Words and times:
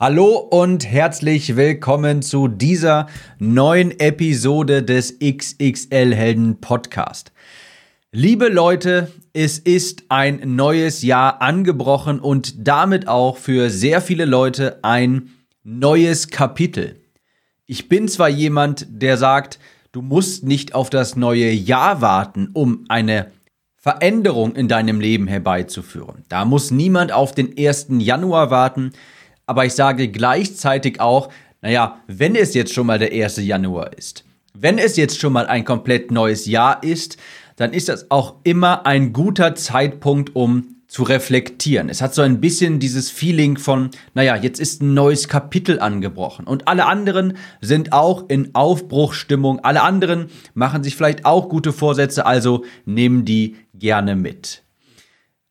Hallo 0.00 0.36
und 0.36 0.88
herzlich 0.88 1.56
willkommen 1.56 2.22
zu 2.22 2.46
dieser 2.46 3.08
neuen 3.40 3.98
Episode 3.98 4.84
des 4.84 5.18
XXL 5.18 6.14
Helden 6.14 6.60
Podcast. 6.60 7.32
Liebe 8.12 8.46
Leute, 8.46 9.10
es 9.32 9.58
ist 9.58 10.04
ein 10.08 10.54
neues 10.54 11.02
Jahr 11.02 11.42
angebrochen 11.42 12.20
und 12.20 12.68
damit 12.68 13.08
auch 13.08 13.38
für 13.38 13.70
sehr 13.70 14.00
viele 14.00 14.24
Leute 14.24 14.78
ein 14.84 15.30
neues 15.64 16.28
Kapitel. 16.28 17.00
Ich 17.66 17.88
bin 17.88 18.06
zwar 18.06 18.28
jemand, 18.28 18.86
der 18.88 19.16
sagt, 19.16 19.58
du 19.90 20.00
musst 20.00 20.44
nicht 20.44 20.76
auf 20.76 20.90
das 20.90 21.16
neue 21.16 21.50
Jahr 21.50 22.00
warten, 22.00 22.50
um 22.52 22.84
eine 22.88 23.32
Veränderung 23.74 24.54
in 24.54 24.68
deinem 24.68 25.00
Leben 25.00 25.26
herbeizuführen. 25.26 26.22
Da 26.28 26.44
muss 26.44 26.70
niemand 26.70 27.10
auf 27.10 27.32
den 27.32 27.58
1. 27.58 27.88
Januar 27.98 28.52
warten 28.52 28.92
aber 29.48 29.64
ich 29.64 29.74
sage 29.74 30.08
gleichzeitig 30.08 31.00
auch, 31.00 31.30
naja, 31.62 32.00
wenn 32.06 32.36
es 32.36 32.54
jetzt 32.54 32.72
schon 32.72 32.86
mal 32.86 32.98
der 32.98 33.12
1. 33.12 33.38
Januar 33.38 33.96
ist, 33.96 34.24
wenn 34.54 34.78
es 34.78 34.96
jetzt 34.96 35.18
schon 35.18 35.32
mal 35.32 35.46
ein 35.46 35.64
komplett 35.64 36.10
neues 36.10 36.46
Jahr 36.46 36.82
ist, 36.82 37.16
dann 37.56 37.72
ist 37.72 37.88
das 37.88 38.10
auch 38.10 38.36
immer 38.44 38.86
ein 38.86 39.12
guter 39.12 39.54
Zeitpunkt, 39.54 40.36
um 40.36 40.76
zu 40.88 41.02
reflektieren. 41.02 41.90
Es 41.90 42.00
hat 42.00 42.14
so 42.14 42.22
ein 42.22 42.40
bisschen 42.40 42.78
dieses 42.78 43.10
Feeling 43.10 43.58
von, 43.58 43.90
naja, 44.14 44.36
jetzt 44.36 44.58
ist 44.58 44.80
ein 44.80 44.94
neues 44.94 45.28
Kapitel 45.28 45.80
angebrochen. 45.80 46.46
Und 46.46 46.66
alle 46.66 46.86
anderen 46.86 47.36
sind 47.60 47.92
auch 47.92 48.28
in 48.28 48.54
Aufbruchstimmung. 48.54 49.60
Alle 49.60 49.82
anderen 49.82 50.30
machen 50.54 50.82
sich 50.82 50.96
vielleicht 50.96 51.26
auch 51.26 51.50
gute 51.50 51.74
Vorsätze, 51.74 52.24
also 52.24 52.64
nehmen 52.86 53.26
die 53.26 53.56
gerne 53.74 54.16
mit. 54.16 54.62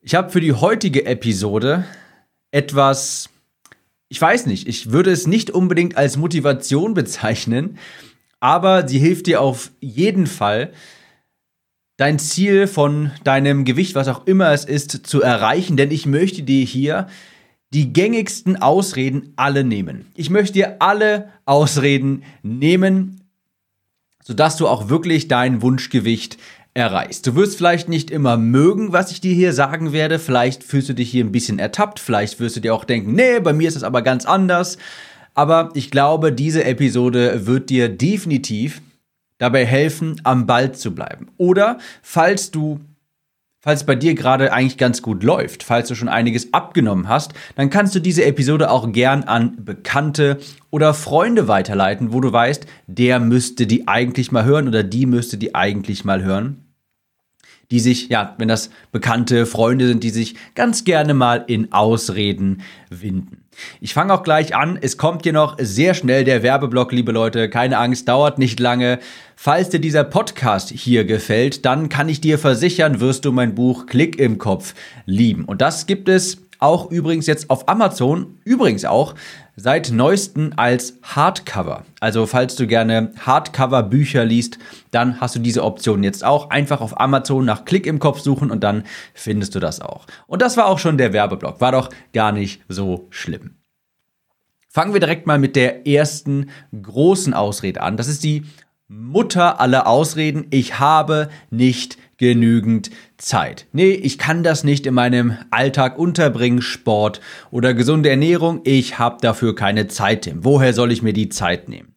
Ich 0.02 0.16
habe 0.16 0.31
für 0.31 0.41
die 0.41 0.53
heutige 0.53 1.05
Episode 1.05 1.86
etwas 2.52 3.30
ich 4.09 4.21
weiß 4.21 4.45
nicht, 4.45 4.67
ich 4.67 4.91
würde 4.91 5.11
es 5.11 5.27
nicht 5.27 5.52
unbedingt 5.52 5.97
als 5.97 6.17
Motivation 6.17 6.93
bezeichnen, 6.93 7.77
aber 8.39 8.88
sie 8.88 8.99
hilft 8.99 9.27
dir 9.27 9.41
auf 9.41 9.72
jeden 9.81 10.27
Fall, 10.27 10.72
dein 11.97 12.19
Ziel 12.19 12.67
von 12.67 13.11
deinem 13.23 13.66
Gewicht, 13.66 13.95
was 13.95 14.08
auch 14.08 14.27
immer 14.27 14.52
es 14.52 14.66
ist, 14.66 15.08
zu 15.08 15.22
erreichen, 15.22 15.77
denn 15.77 15.91
ich 15.91 16.05
möchte 16.05 16.44
dir 16.44 16.64
hier 16.64 17.08
die 17.73 17.91
gängigsten 17.91 18.55
Ausreden 18.55 19.33
alle 19.36 19.64
nehmen. 19.64 20.05
Ich 20.16 20.30
möchte 20.30 20.53
dir 20.53 20.81
alle 20.81 21.30
Ausreden 21.45 22.23
nehmen, 22.44 23.21
sodass 24.23 24.58
du 24.58 24.67
auch 24.67 24.89
wirklich 24.89 25.27
dein 25.27 25.61
Wunschgewicht 25.61 26.38
erreichst. 26.78 27.25
Du 27.25 27.36
wirst 27.36 27.58
vielleicht 27.58 27.89
nicht 27.89 28.11
immer 28.11 28.38
mögen, 28.38 28.94
was 28.94 29.11
ich 29.11 29.20
dir 29.20 29.33
hier 29.33 29.52
sagen 29.52 29.94
werde. 29.94 30.20
Vielleicht 30.20 30.64
fühlst 30.64 30.88
du 30.88 30.94
dich 30.94 31.09
hier 31.09 31.25
ein 31.25 31.31
bisschen 31.31 31.58
ertappt. 31.58 32.00
Vielleicht 32.00 32.39
wirst 32.39 32.56
du 32.56 32.59
dir 32.59 32.75
auch 32.75 32.86
denken, 32.86 33.14
nee, 33.14 33.39
bei 33.39 33.52
mir 33.52 33.67
ist 33.67 33.75
es 33.75 33.83
aber 33.83 34.03
ganz 34.03 34.25
anders. 34.25 34.78
Aber 35.33 35.72
ich 35.73 35.89
glaube, 35.89 36.31
diese 36.31 36.64
Episode 36.64 37.48
wird 37.48 37.72
dir 37.72 37.89
definitiv 37.89 38.81
dabei 39.39 39.66
helfen, 39.66 40.22
am 40.23 40.45
Ball 40.45 40.72
zu 40.72 40.94
bleiben. 40.94 41.30
Oder 41.38 41.80
falls 42.03 42.52
du 42.52 42.80
falls 43.59 43.83
bei 43.83 43.95
dir 43.95 44.14
gerade 44.14 44.53
eigentlich 44.53 44.78
ganz 44.78 45.02
gut 45.02 45.23
läuft, 45.23 45.64
falls 45.64 45.89
du 45.89 45.95
schon 45.95 46.08
einiges 46.08 46.53
abgenommen 46.53 47.09
hast, 47.09 47.33
dann 47.55 47.72
kannst 47.72 47.95
du 47.95 48.00
diese 48.00 48.23
Episode 48.23 48.70
auch 48.70 48.92
gern 48.94 49.23
an 49.23 49.66
Bekannte 49.66 50.38
oder 50.70 50.94
Freunde 50.94 51.48
weiterleiten, 51.48 52.14
wo 52.14 52.22
du 52.22 52.31
weißt, 52.31 52.66
der 52.86 53.20
müsste 53.20 53.67
die 53.67 53.88
eigentlich 53.88 54.31
mal 54.31 54.45
hören 54.45 54.67
oder 54.67 54.83
die 54.83 55.08
müsste 55.08 55.38
die 55.38 55.53
eigentlich 55.55 56.05
mal 56.05 56.23
hören 56.23 56.67
die 57.72 57.80
sich, 57.80 58.10
ja, 58.10 58.36
wenn 58.38 58.48
das 58.48 58.70
bekannte 58.92 59.46
Freunde 59.46 59.88
sind, 59.88 60.04
die 60.04 60.10
sich 60.10 60.36
ganz 60.56 60.84
gerne 60.84 61.14
mal 61.14 61.44
in 61.48 61.73
Ausreden 61.73 62.62
winden. 62.90 63.44
Ich 63.82 63.94
fange 63.94 64.14
auch 64.14 64.23
gleich 64.23 64.56
an. 64.56 64.78
Es 64.80 64.98
kommt 64.98 65.23
hier 65.23 65.34
noch 65.34 65.58
sehr 65.60 65.94
schnell 65.94 66.23
der 66.23 66.44
Werbeblock, 66.44 66.92
liebe 66.92 67.12
Leute. 67.12 67.50
Keine 67.50 67.78
Angst, 67.78 68.08
dauert 68.08 68.38
nicht 68.38 68.60
lange. 68.60 69.00
Falls 69.36 69.70
dir 69.70 69.80
dieser 69.80 70.04
Podcast 70.04 70.70
hier 70.70 71.06
gefällt, 71.06 71.66
dann 71.66 71.89
kann 71.89 72.08
ich 72.08 72.22
dir 72.22 72.38
versichern, 72.38 73.00
wirst 73.00 73.26
du 73.26 73.32
mein 73.32 73.56
Buch 73.56 73.88
Klick 73.88 74.20
im 74.20 74.38
Kopf 74.38 74.73
lieben. 75.06 75.45
Und 75.45 75.61
das 75.61 75.88
gibt 75.88 76.08
es 76.08 76.46
auch 76.60 76.92
übrigens 76.92 77.28
jetzt 77.28 77.50
auf 77.50 77.68
Amazon, 77.70 78.40
übrigens 78.44 78.86
auch 78.86 79.16
seit 79.56 79.92
neuesten 79.92 80.54
als 80.58 81.00
Hardcover. 81.04 81.84
Also 82.00 82.26
falls 82.26 82.56
du 82.56 82.68
gerne 82.68 83.12
Hardcover-Bücher 83.20 84.23
liest, 84.23 84.60
dann 84.92 85.20
hast 85.20 85.36
du 85.36 85.40
diese 85.40 85.64
Option 85.64 86.04
jetzt 86.04 86.23
auch. 86.23 86.50
Einfach 86.50 86.82
auf 86.82 87.00
Amazon 87.00 87.45
nach 87.45 87.66
Klick 87.66 87.88
im 87.88 88.00
Kopf 88.00 88.20
suchen 88.20 88.52
und 88.52 88.64
dann 88.64 88.84
findest 89.14 89.56
du 89.56 89.60
das 89.60 89.82
auch. 89.82 90.06
Und 90.28 90.42
das 90.42 90.58
war 90.58 90.68
auch 90.68 90.80
schon 90.80 90.98
der 90.98 91.14
Werbeblock. 91.14 91.60
War 91.60 91.72
doch 91.72 91.90
gar 92.14 92.32
nicht 92.32 92.62
so 92.70 93.08
schlimm. 93.10 93.56
Fangen 94.70 94.94
wir 94.94 95.00
direkt 95.00 95.26
mal 95.26 95.39
mit 95.39 95.56
der 95.56 95.88
ersten 95.88 96.52
großen 96.80 97.34
Ausrede 97.34 97.82
an. 97.82 97.98
Das 97.98 98.08
ist 98.08 98.24
die 98.24 98.44
Mutter 98.88 99.60
aller 99.60 99.88
Ausreden. 99.88 100.45
Ich 100.52 100.80
habe 100.80 101.30
nicht 101.50 101.98
genügend 102.17 102.89
Zeit. 103.17 103.67
Nee, 103.72 103.92
ich 103.92 104.17
kann 104.17 104.44
das 104.44 104.64
nicht 104.64 104.86
in 104.86 104.94
meinem 104.94 105.38
Alltag 105.52 105.98
unterbringen, 105.98 106.61
Sport 106.61 107.22
oder 107.52 107.73
gesunde 107.73 108.10
Ernährung. 108.10 108.61
Ich 108.64 109.00
habe 109.00 109.17
dafür 109.22 109.55
keine 109.55 109.88
Zeit, 109.88 110.23
Tim. 110.23 110.44
Woher 110.44 110.73
soll 110.73 110.92
ich 110.92 111.02
mir 111.02 111.14
die 111.14 111.30
Zeit 111.30 111.70
nehmen? 111.70 111.94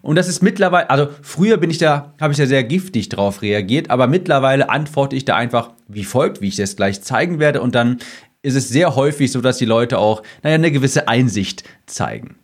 Und 0.00 0.16
das 0.16 0.28
ist 0.28 0.42
mittlerweile, 0.42 0.90
also 0.90 1.08
früher 1.22 1.56
bin 1.56 1.70
ich 1.70 1.78
da, 1.78 2.14
habe 2.20 2.32
ich 2.32 2.38
da 2.38 2.46
sehr 2.46 2.64
giftig 2.64 3.08
drauf 3.08 3.42
reagiert, 3.42 3.90
aber 3.90 4.06
mittlerweile 4.06 4.70
antworte 4.70 5.16
ich 5.16 5.24
da 5.24 5.36
einfach 5.36 5.72
wie 5.88 6.04
folgt, 6.04 6.40
wie 6.40 6.48
ich 6.48 6.56
das 6.56 6.76
gleich 6.76 7.02
zeigen 7.02 7.38
werde. 7.38 7.60
Und 7.60 7.74
dann 7.74 7.98
ist 8.42 8.54
es 8.54 8.68
sehr 8.68 8.94
häufig 8.94 9.32
so, 9.32 9.40
dass 9.40 9.58
die 9.58 9.64
Leute 9.64 9.98
auch, 9.98 10.22
naja, 10.42 10.54
eine 10.54 10.70
gewisse 10.70 11.08
Einsicht 11.08 11.64
zeigen. 11.86 12.36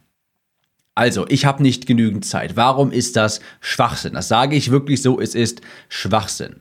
Also, 0.97 1.27
ich 1.29 1.45
habe 1.45 1.63
nicht 1.63 1.87
genügend 1.87 2.25
Zeit. 2.25 2.57
Warum 2.57 2.93
ist 2.93 3.17
das 3.17 3.41
Schwachsinn? 3.61 4.15
Das 4.15 4.29
sage 4.29 4.55
ich 4.55 4.71
wirklich 4.71 5.03
so, 5.03 5.21
es 5.21 5.35
ist 5.35 5.61
Schwachsinn. 5.89 6.61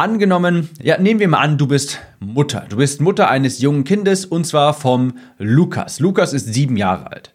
Angenommen, 0.00 0.70
ja, 0.82 0.96
nehmen 0.96 1.20
wir 1.20 1.28
mal 1.28 1.40
an, 1.40 1.58
du 1.58 1.66
bist 1.66 2.00
Mutter. 2.20 2.64
Du 2.70 2.78
bist 2.78 3.02
Mutter 3.02 3.28
eines 3.28 3.60
jungen 3.60 3.84
Kindes 3.84 4.24
und 4.24 4.46
zwar 4.46 4.72
vom 4.72 5.18
Lukas. 5.36 6.00
Lukas 6.00 6.32
ist 6.32 6.46
sieben 6.54 6.78
Jahre 6.78 7.12
alt. 7.12 7.34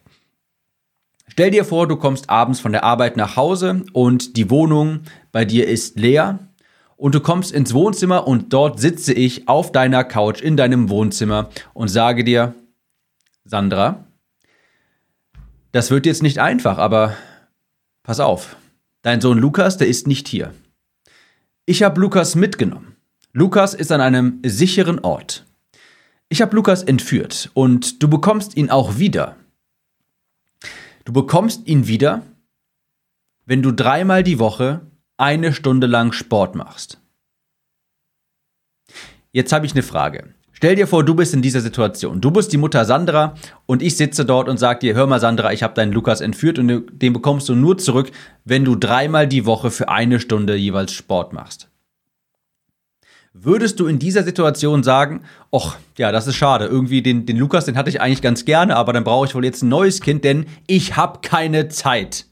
Stell 1.28 1.52
dir 1.52 1.64
vor, 1.64 1.88
du 1.88 1.96
kommst 1.96 2.32
abends 2.32 2.60
von 2.60 2.72
der 2.72 2.84
Arbeit 2.84 3.18
nach 3.18 3.36
Hause 3.36 3.84
und 3.94 4.36
die 4.36 4.50
Wohnung 4.50 5.02
bei 5.32 5.46
dir 5.46 5.68
ist 5.68 6.00
leer 6.00 6.40
und 6.98 7.14
du 7.14 7.20
kommst 7.20 7.52
ins 7.52 7.76
Wohnzimmer 7.76 8.26
und 8.26 8.52
dort 8.52 8.80
sitze 8.80 9.14
ich 9.14 9.48
auf 9.48 9.72
deiner 9.72 10.04
Couch 10.04 10.42
in 10.42 10.58
deinem 10.58 10.90
Wohnzimmer 10.90 11.52
und 11.76 11.90
sage 11.90 12.24
dir, 12.24 12.56
Sandra, 13.44 14.06
das 15.72 15.92
wird 15.92 16.08
jetzt 16.08 16.24
nicht 16.24 16.40
einfach, 16.40 16.80
aber 16.80 17.16
pass 18.02 18.20
auf, 18.20 18.56
dein 19.04 19.22
Sohn 19.22 19.38
Lukas, 19.38 19.78
der 19.78 19.88
ist 19.88 20.08
nicht 20.08 20.28
hier. 20.28 20.52
Ich 21.68 21.82
habe 21.82 22.00
Lukas 22.00 22.36
mitgenommen. 22.36 22.96
Lukas 23.34 23.74
ist 23.74 23.92
an 23.92 24.00
einem 24.00 24.40
sicheren 24.46 25.00
Ort. 25.00 25.46
Ich 26.30 26.44
habe 26.44 26.56
Lukas 26.56 26.84
entführt 26.84 27.50
und 27.56 28.04
du 28.04 28.08
bekommst 28.08 28.56
ihn 28.56 28.70
auch 28.70 29.00
wieder. 29.00 29.36
Du 31.06 31.14
bekommst 31.14 31.68
ihn 31.68 31.88
wieder, 31.88 32.22
wenn 33.46 33.64
du 33.64 33.72
dreimal 33.72 34.22
die 34.22 34.38
Woche 34.38 34.82
eine 35.18 35.54
Stunde 35.54 35.88
lang 35.88 36.12
Sport 36.12 36.54
machst. 36.54 37.00
Jetzt 39.32 39.52
habe 39.52 39.66
ich 39.66 39.72
eine 39.72 39.84
Frage. 39.84 40.36
Stell 40.58 40.78
dir 40.78 40.88
vor, 40.88 41.04
du 41.04 41.16
bist 41.16 41.34
in 41.34 41.42
dieser 41.42 41.60
Situation. 41.60 42.22
Du 42.22 42.32
bist 42.32 42.54
die 42.54 42.58
Mutter 42.58 42.86
Sandra 42.86 43.36
und 43.66 43.82
ich 43.82 43.98
sitze 43.98 44.24
dort 44.24 44.48
und 44.48 44.58
sage 44.58 44.80
dir, 44.80 44.96
hör 44.96 45.06
mal 45.06 45.20
Sandra, 45.20 45.52
ich 45.52 45.64
habe 45.64 45.74
deinen 45.74 45.92
Lukas 45.92 46.22
entführt 46.22 46.58
und 46.58 46.86
den 46.94 47.12
bekommst 47.12 47.50
du 47.50 47.56
nur 47.56 47.78
zurück, 47.78 48.10
wenn 48.46 48.64
du 48.64 48.78
dreimal 48.78 49.28
die 49.28 49.46
Woche 49.46 49.70
für 49.70 49.90
eine 49.90 50.18
Stunde 50.22 50.56
jeweils 50.56 50.94
Sport 50.94 51.34
machst. 51.34 51.68
Würdest 53.34 53.82
du 53.82 53.88
in 53.88 54.00
dieser 54.00 54.24
Situation 54.24 54.82
sagen, 54.82 55.24
ach, 55.52 55.76
ja, 55.98 56.14
das 56.14 56.26
ist 56.26 56.36
schade, 56.36 56.68
irgendwie 56.68 57.02
den, 57.02 57.26
den 57.26 57.36
Lukas, 57.36 57.66
den 57.66 57.76
hatte 57.76 57.90
ich 57.90 58.00
eigentlich 58.00 58.22
ganz 58.22 58.46
gerne, 58.46 58.78
aber 58.78 58.94
dann 58.94 59.04
brauche 59.04 59.28
ich 59.28 59.36
wohl 59.36 59.44
jetzt 59.44 59.62
ein 59.62 59.68
neues 59.68 60.00
Kind, 60.00 60.24
denn 60.24 60.46
ich 60.68 60.96
habe 60.96 61.20
keine 61.22 61.68
Zeit. 61.68 62.28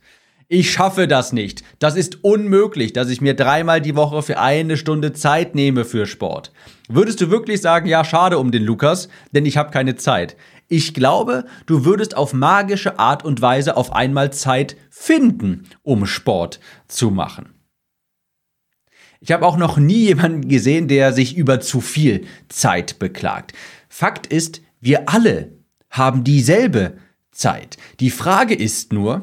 Ich 0.48 0.72
schaffe 0.72 1.06
das 1.06 1.34
nicht. 1.34 1.62
Das 1.78 1.94
ist 1.94 2.24
unmöglich, 2.24 2.94
dass 2.94 3.10
ich 3.10 3.20
mir 3.20 3.34
dreimal 3.34 3.82
die 3.82 3.96
Woche 3.96 4.22
für 4.22 4.38
eine 4.38 4.78
Stunde 4.78 5.12
Zeit 5.12 5.54
nehme 5.54 5.84
für 5.84 6.06
Sport. 6.06 6.52
Würdest 6.88 7.20
du 7.20 7.30
wirklich 7.30 7.62
sagen, 7.62 7.86
ja, 7.86 8.04
schade 8.04 8.38
um 8.38 8.50
den 8.50 8.62
Lukas, 8.62 9.08
denn 9.32 9.46
ich 9.46 9.56
habe 9.56 9.70
keine 9.70 9.96
Zeit? 9.96 10.36
Ich 10.68 10.92
glaube, 10.92 11.46
du 11.66 11.84
würdest 11.84 12.16
auf 12.16 12.32
magische 12.34 12.98
Art 12.98 13.24
und 13.24 13.40
Weise 13.40 13.76
auf 13.76 13.92
einmal 13.92 14.32
Zeit 14.32 14.76
finden, 14.90 15.68
um 15.82 16.06
Sport 16.06 16.60
zu 16.86 17.10
machen. 17.10 17.54
Ich 19.20 19.32
habe 19.32 19.46
auch 19.46 19.56
noch 19.56 19.78
nie 19.78 20.04
jemanden 20.04 20.48
gesehen, 20.48 20.86
der 20.86 21.14
sich 21.14 21.36
über 21.36 21.60
zu 21.60 21.80
viel 21.80 22.26
Zeit 22.50 22.98
beklagt. 22.98 23.54
Fakt 23.88 24.26
ist, 24.26 24.60
wir 24.80 25.08
alle 25.08 25.52
haben 25.88 26.24
dieselbe 26.24 26.98
Zeit. 27.30 27.78
Die 28.00 28.10
Frage 28.10 28.54
ist 28.54 28.92
nur, 28.92 29.22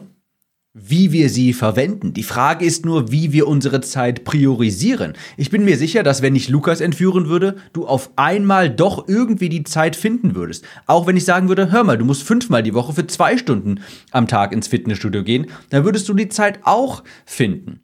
wie 0.73 1.11
wir 1.11 1.29
sie 1.29 1.51
verwenden. 1.51 2.13
Die 2.13 2.23
Frage 2.23 2.63
ist 2.63 2.85
nur, 2.85 3.11
wie 3.11 3.33
wir 3.33 3.47
unsere 3.47 3.81
Zeit 3.81 4.23
priorisieren. 4.23 5.13
Ich 5.35 5.49
bin 5.49 5.65
mir 5.65 5.77
sicher, 5.77 6.01
dass 6.01 6.21
wenn 6.21 6.35
ich 6.35 6.47
Lukas 6.47 6.79
entführen 6.79 7.27
würde, 7.27 7.57
du 7.73 7.85
auf 7.85 8.11
einmal 8.15 8.69
doch 8.69 9.07
irgendwie 9.09 9.49
die 9.49 9.63
Zeit 9.63 9.97
finden 9.97 10.33
würdest. 10.33 10.63
Auch 10.85 11.07
wenn 11.07 11.17
ich 11.17 11.25
sagen 11.25 11.49
würde, 11.49 11.71
hör 11.71 11.83
mal, 11.83 11.97
du 11.97 12.05
musst 12.05 12.23
fünfmal 12.23 12.63
die 12.63 12.73
Woche 12.73 12.93
für 12.93 13.05
zwei 13.05 13.37
Stunden 13.37 13.81
am 14.11 14.27
Tag 14.27 14.53
ins 14.53 14.67
Fitnessstudio 14.67 15.23
gehen, 15.23 15.47
dann 15.69 15.83
würdest 15.83 16.07
du 16.07 16.13
die 16.13 16.29
Zeit 16.29 16.59
auch 16.63 17.03
finden. 17.25 17.81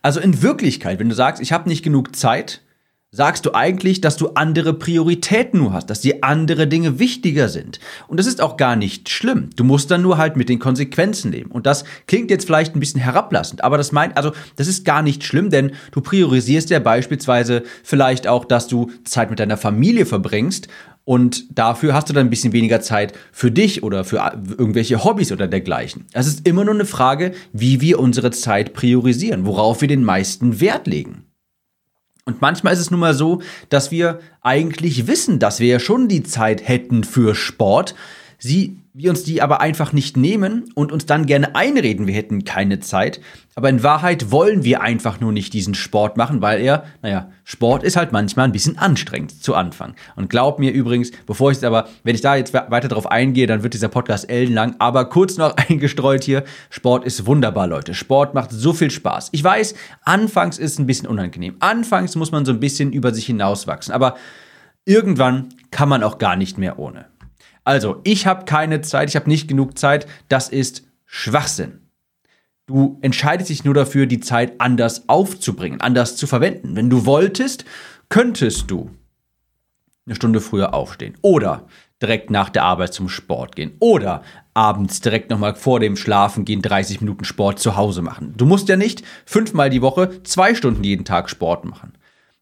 Also 0.00 0.20
in 0.20 0.42
Wirklichkeit, 0.42 0.98
wenn 0.98 1.10
du 1.10 1.14
sagst, 1.14 1.42
ich 1.42 1.52
habe 1.52 1.68
nicht 1.68 1.82
genug 1.82 2.16
Zeit, 2.16 2.62
sagst 3.18 3.44
du 3.46 3.52
eigentlich, 3.52 4.00
dass 4.00 4.16
du 4.16 4.28
andere 4.34 4.72
Prioritäten 4.74 5.58
nur 5.58 5.72
hast, 5.72 5.90
dass 5.90 6.02
dir 6.02 6.18
andere 6.20 6.68
Dinge 6.68 7.00
wichtiger 7.00 7.48
sind. 7.48 7.80
Und 8.06 8.20
das 8.20 8.28
ist 8.28 8.40
auch 8.40 8.56
gar 8.56 8.76
nicht 8.76 9.08
schlimm. 9.08 9.50
Du 9.56 9.64
musst 9.64 9.90
dann 9.90 10.02
nur 10.02 10.18
halt 10.18 10.36
mit 10.36 10.48
den 10.48 10.60
Konsequenzen 10.60 11.32
leben. 11.32 11.50
Und 11.50 11.66
das 11.66 11.82
klingt 12.06 12.30
jetzt 12.30 12.44
vielleicht 12.44 12.76
ein 12.76 12.80
bisschen 12.80 13.00
herablassend, 13.00 13.64
aber 13.64 13.76
das 13.76 13.90
meint, 13.90 14.16
also 14.16 14.30
das 14.54 14.68
ist 14.68 14.84
gar 14.84 15.02
nicht 15.02 15.24
schlimm, 15.24 15.50
denn 15.50 15.72
du 15.90 16.00
priorisierst 16.00 16.70
ja 16.70 16.78
beispielsweise 16.78 17.64
vielleicht 17.82 18.28
auch, 18.28 18.44
dass 18.44 18.68
du 18.68 18.92
Zeit 19.02 19.30
mit 19.30 19.40
deiner 19.40 19.56
Familie 19.56 20.06
verbringst 20.06 20.68
und 21.04 21.58
dafür 21.58 21.94
hast 21.94 22.08
du 22.08 22.12
dann 22.12 22.28
ein 22.28 22.30
bisschen 22.30 22.52
weniger 22.52 22.80
Zeit 22.82 23.14
für 23.32 23.50
dich 23.50 23.82
oder 23.82 24.04
für 24.04 24.18
irgendwelche 24.58 25.02
Hobbys 25.02 25.32
oder 25.32 25.48
dergleichen. 25.48 26.04
Es 26.12 26.28
ist 26.28 26.46
immer 26.46 26.64
nur 26.64 26.74
eine 26.74 26.84
Frage, 26.84 27.32
wie 27.52 27.80
wir 27.80 27.98
unsere 27.98 28.30
Zeit 28.30 28.74
priorisieren, 28.74 29.44
worauf 29.44 29.80
wir 29.80 29.88
den 29.88 30.04
meisten 30.04 30.60
Wert 30.60 30.86
legen. 30.86 31.24
Und 32.28 32.42
manchmal 32.42 32.74
ist 32.74 32.80
es 32.80 32.90
nun 32.90 33.00
mal 33.00 33.14
so, 33.14 33.40
dass 33.70 33.90
wir 33.90 34.20
eigentlich 34.42 35.06
wissen, 35.06 35.38
dass 35.38 35.60
wir 35.60 35.68
ja 35.68 35.80
schon 35.80 36.08
die 36.08 36.22
Zeit 36.22 36.68
hätten 36.68 37.02
für 37.02 37.34
Sport, 37.34 37.94
sie 38.38 38.76
wir 38.98 39.10
uns 39.10 39.22
die 39.22 39.40
aber 39.40 39.60
einfach 39.60 39.92
nicht 39.92 40.16
nehmen 40.16 40.72
und 40.74 40.90
uns 40.90 41.06
dann 41.06 41.24
gerne 41.24 41.54
einreden, 41.54 42.08
wir 42.08 42.14
hätten 42.14 42.42
keine 42.42 42.80
Zeit. 42.80 43.20
Aber 43.54 43.68
in 43.68 43.84
Wahrheit 43.84 44.32
wollen 44.32 44.64
wir 44.64 44.80
einfach 44.80 45.20
nur 45.20 45.30
nicht 45.30 45.52
diesen 45.52 45.74
Sport 45.74 46.16
machen, 46.16 46.42
weil 46.42 46.60
er, 46.60 46.84
naja, 47.00 47.30
Sport 47.44 47.84
ist 47.84 47.96
halt 47.96 48.10
manchmal 48.10 48.46
ein 48.46 48.52
bisschen 48.52 48.76
anstrengend 48.76 49.40
zu 49.40 49.54
Anfang. 49.54 49.94
Und 50.16 50.28
glaub 50.28 50.58
mir 50.58 50.72
übrigens, 50.72 51.12
bevor 51.26 51.52
ich 51.52 51.58
es 51.58 51.64
aber, 51.64 51.86
wenn 52.02 52.16
ich 52.16 52.22
da 52.22 52.34
jetzt 52.34 52.52
weiter 52.52 52.88
drauf 52.88 53.08
eingehe, 53.08 53.46
dann 53.46 53.62
wird 53.62 53.74
dieser 53.74 53.88
Podcast 53.88 54.28
ellenlang. 54.28 54.74
Aber 54.80 55.04
kurz 55.08 55.36
noch 55.36 55.56
eingestreut 55.68 56.24
hier, 56.24 56.42
Sport 56.68 57.04
ist 57.04 57.24
wunderbar, 57.24 57.68
Leute. 57.68 57.94
Sport 57.94 58.34
macht 58.34 58.50
so 58.50 58.72
viel 58.72 58.90
Spaß. 58.90 59.28
Ich 59.30 59.44
weiß, 59.44 59.74
anfangs 60.02 60.58
ist 60.58 60.72
es 60.72 60.78
ein 60.80 60.86
bisschen 60.86 61.06
unangenehm. 61.06 61.54
Anfangs 61.60 62.16
muss 62.16 62.32
man 62.32 62.44
so 62.44 62.50
ein 62.50 62.58
bisschen 62.58 62.92
über 62.92 63.14
sich 63.14 63.26
hinauswachsen. 63.26 63.94
Aber 63.94 64.16
irgendwann 64.84 65.50
kann 65.70 65.88
man 65.88 66.02
auch 66.02 66.18
gar 66.18 66.34
nicht 66.34 66.58
mehr 66.58 66.80
ohne. 66.80 67.06
Also, 67.68 68.00
ich 68.02 68.26
habe 68.26 68.46
keine 68.46 68.80
Zeit, 68.80 69.10
ich 69.10 69.16
habe 69.16 69.28
nicht 69.28 69.46
genug 69.46 69.76
Zeit. 69.76 70.06
Das 70.30 70.48
ist 70.48 70.84
Schwachsinn. 71.04 71.90
Du 72.64 72.98
entscheidest 73.02 73.50
dich 73.50 73.62
nur 73.62 73.74
dafür, 73.74 74.06
die 74.06 74.20
Zeit 74.20 74.58
anders 74.58 75.06
aufzubringen, 75.10 75.82
anders 75.82 76.16
zu 76.16 76.26
verwenden. 76.26 76.76
Wenn 76.76 76.88
du 76.88 77.04
wolltest, 77.04 77.66
könntest 78.08 78.70
du 78.70 78.88
eine 80.06 80.14
Stunde 80.14 80.40
früher 80.40 80.72
aufstehen 80.72 81.18
oder 81.20 81.66
direkt 82.00 82.30
nach 82.30 82.48
der 82.48 82.62
Arbeit 82.64 82.94
zum 82.94 83.10
Sport 83.10 83.54
gehen 83.54 83.72
oder 83.80 84.22
abends 84.54 85.02
direkt 85.02 85.28
nochmal 85.28 85.54
vor 85.54 85.78
dem 85.78 85.96
Schlafen 85.96 86.46
gehen 86.46 86.62
30 86.62 87.02
Minuten 87.02 87.24
Sport 87.26 87.58
zu 87.58 87.76
Hause 87.76 88.00
machen. 88.00 88.32
Du 88.38 88.46
musst 88.46 88.70
ja 88.70 88.76
nicht 88.76 89.02
fünfmal 89.26 89.68
die 89.68 89.82
Woche 89.82 90.22
zwei 90.22 90.54
Stunden 90.54 90.84
jeden 90.84 91.04
Tag 91.04 91.28
Sport 91.28 91.66
machen. 91.66 91.97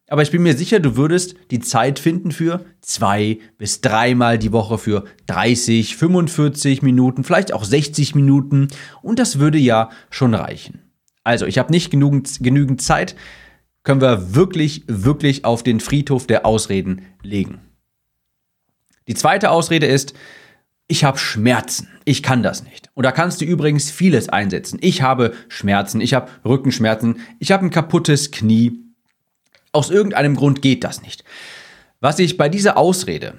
Aber 0.09 0.23
ich 0.23 0.31
bin 0.31 0.43
mir 0.43 0.57
sicher, 0.57 0.79
du 0.79 0.97
würdest 0.97 1.35
die 1.51 1.59
Zeit 1.59 1.99
finden 1.99 2.31
für 2.31 2.65
zwei 2.81 3.39
bis 3.59 3.81
dreimal 3.81 4.39
die 4.39 4.53
Woche 4.53 4.79
für 4.79 5.05
30, 5.27 5.97
45 5.97 6.83
Minuten, 6.83 7.25
vielleicht 7.25 7.53
auch 7.53 7.65
60 7.65 8.15
Minuten. 8.15 8.69
Und 9.03 9.19
das 9.19 9.41
würde 9.41 9.59
ja 9.59 9.91
schon 10.11 10.35
reichen. 10.35 10.83
Also, 11.25 11.47
ich 11.47 11.59
habe 11.59 11.73
nicht 11.73 11.91
genügend, 11.91 12.39
genügend 12.41 12.81
Zeit. 12.81 13.17
Können 13.83 14.01
wir 14.01 14.35
wirklich, 14.35 14.85
wirklich 14.87 15.45
auf 15.45 15.65
den 15.65 15.81
Friedhof 15.81 16.27
der 16.29 16.47
Ausreden 16.47 17.03
legen. 17.23 17.61
Die 19.09 19.15
zweite 19.15 19.51
Ausrede 19.51 19.87
ist, 19.87 20.15
ich 20.89 21.03
habe 21.03 21.19
Schmerzen. 21.19 21.89
Ich 22.05 22.23
kann 22.23 22.45
das 22.45 22.63
nicht. 22.63 22.91
Und 22.95 23.05
da 23.05 23.11
kannst 23.11 23.41
du 23.41 23.45
übrigens 23.45 23.91
vieles 23.91 24.29
einsetzen. 24.29 24.79
Ich 24.83 25.03
habe 25.03 25.35
Schmerzen, 25.49 26.01
ich 26.01 26.15
habe 26.15 26.31
Rückenschmerzen, 26.45 27.19
ich 27.41 27.51
habe 27.51 27.65
ein 27.65 27.71
kaputtes 27.71 28.31
Knie, 28.31 28.86
aus 29.77 29.91
irgendeinem 29.91 30.35
Grund 30.35 30.63
geht 30.63 30.83
das 30.83 31.03
nicht. 31.03 31.23
Was 32.01 32.19
ich 32.19 32.37
bei 32.37 32.49
dieser 32.49 32.77
Ausrede, 32.77 33.35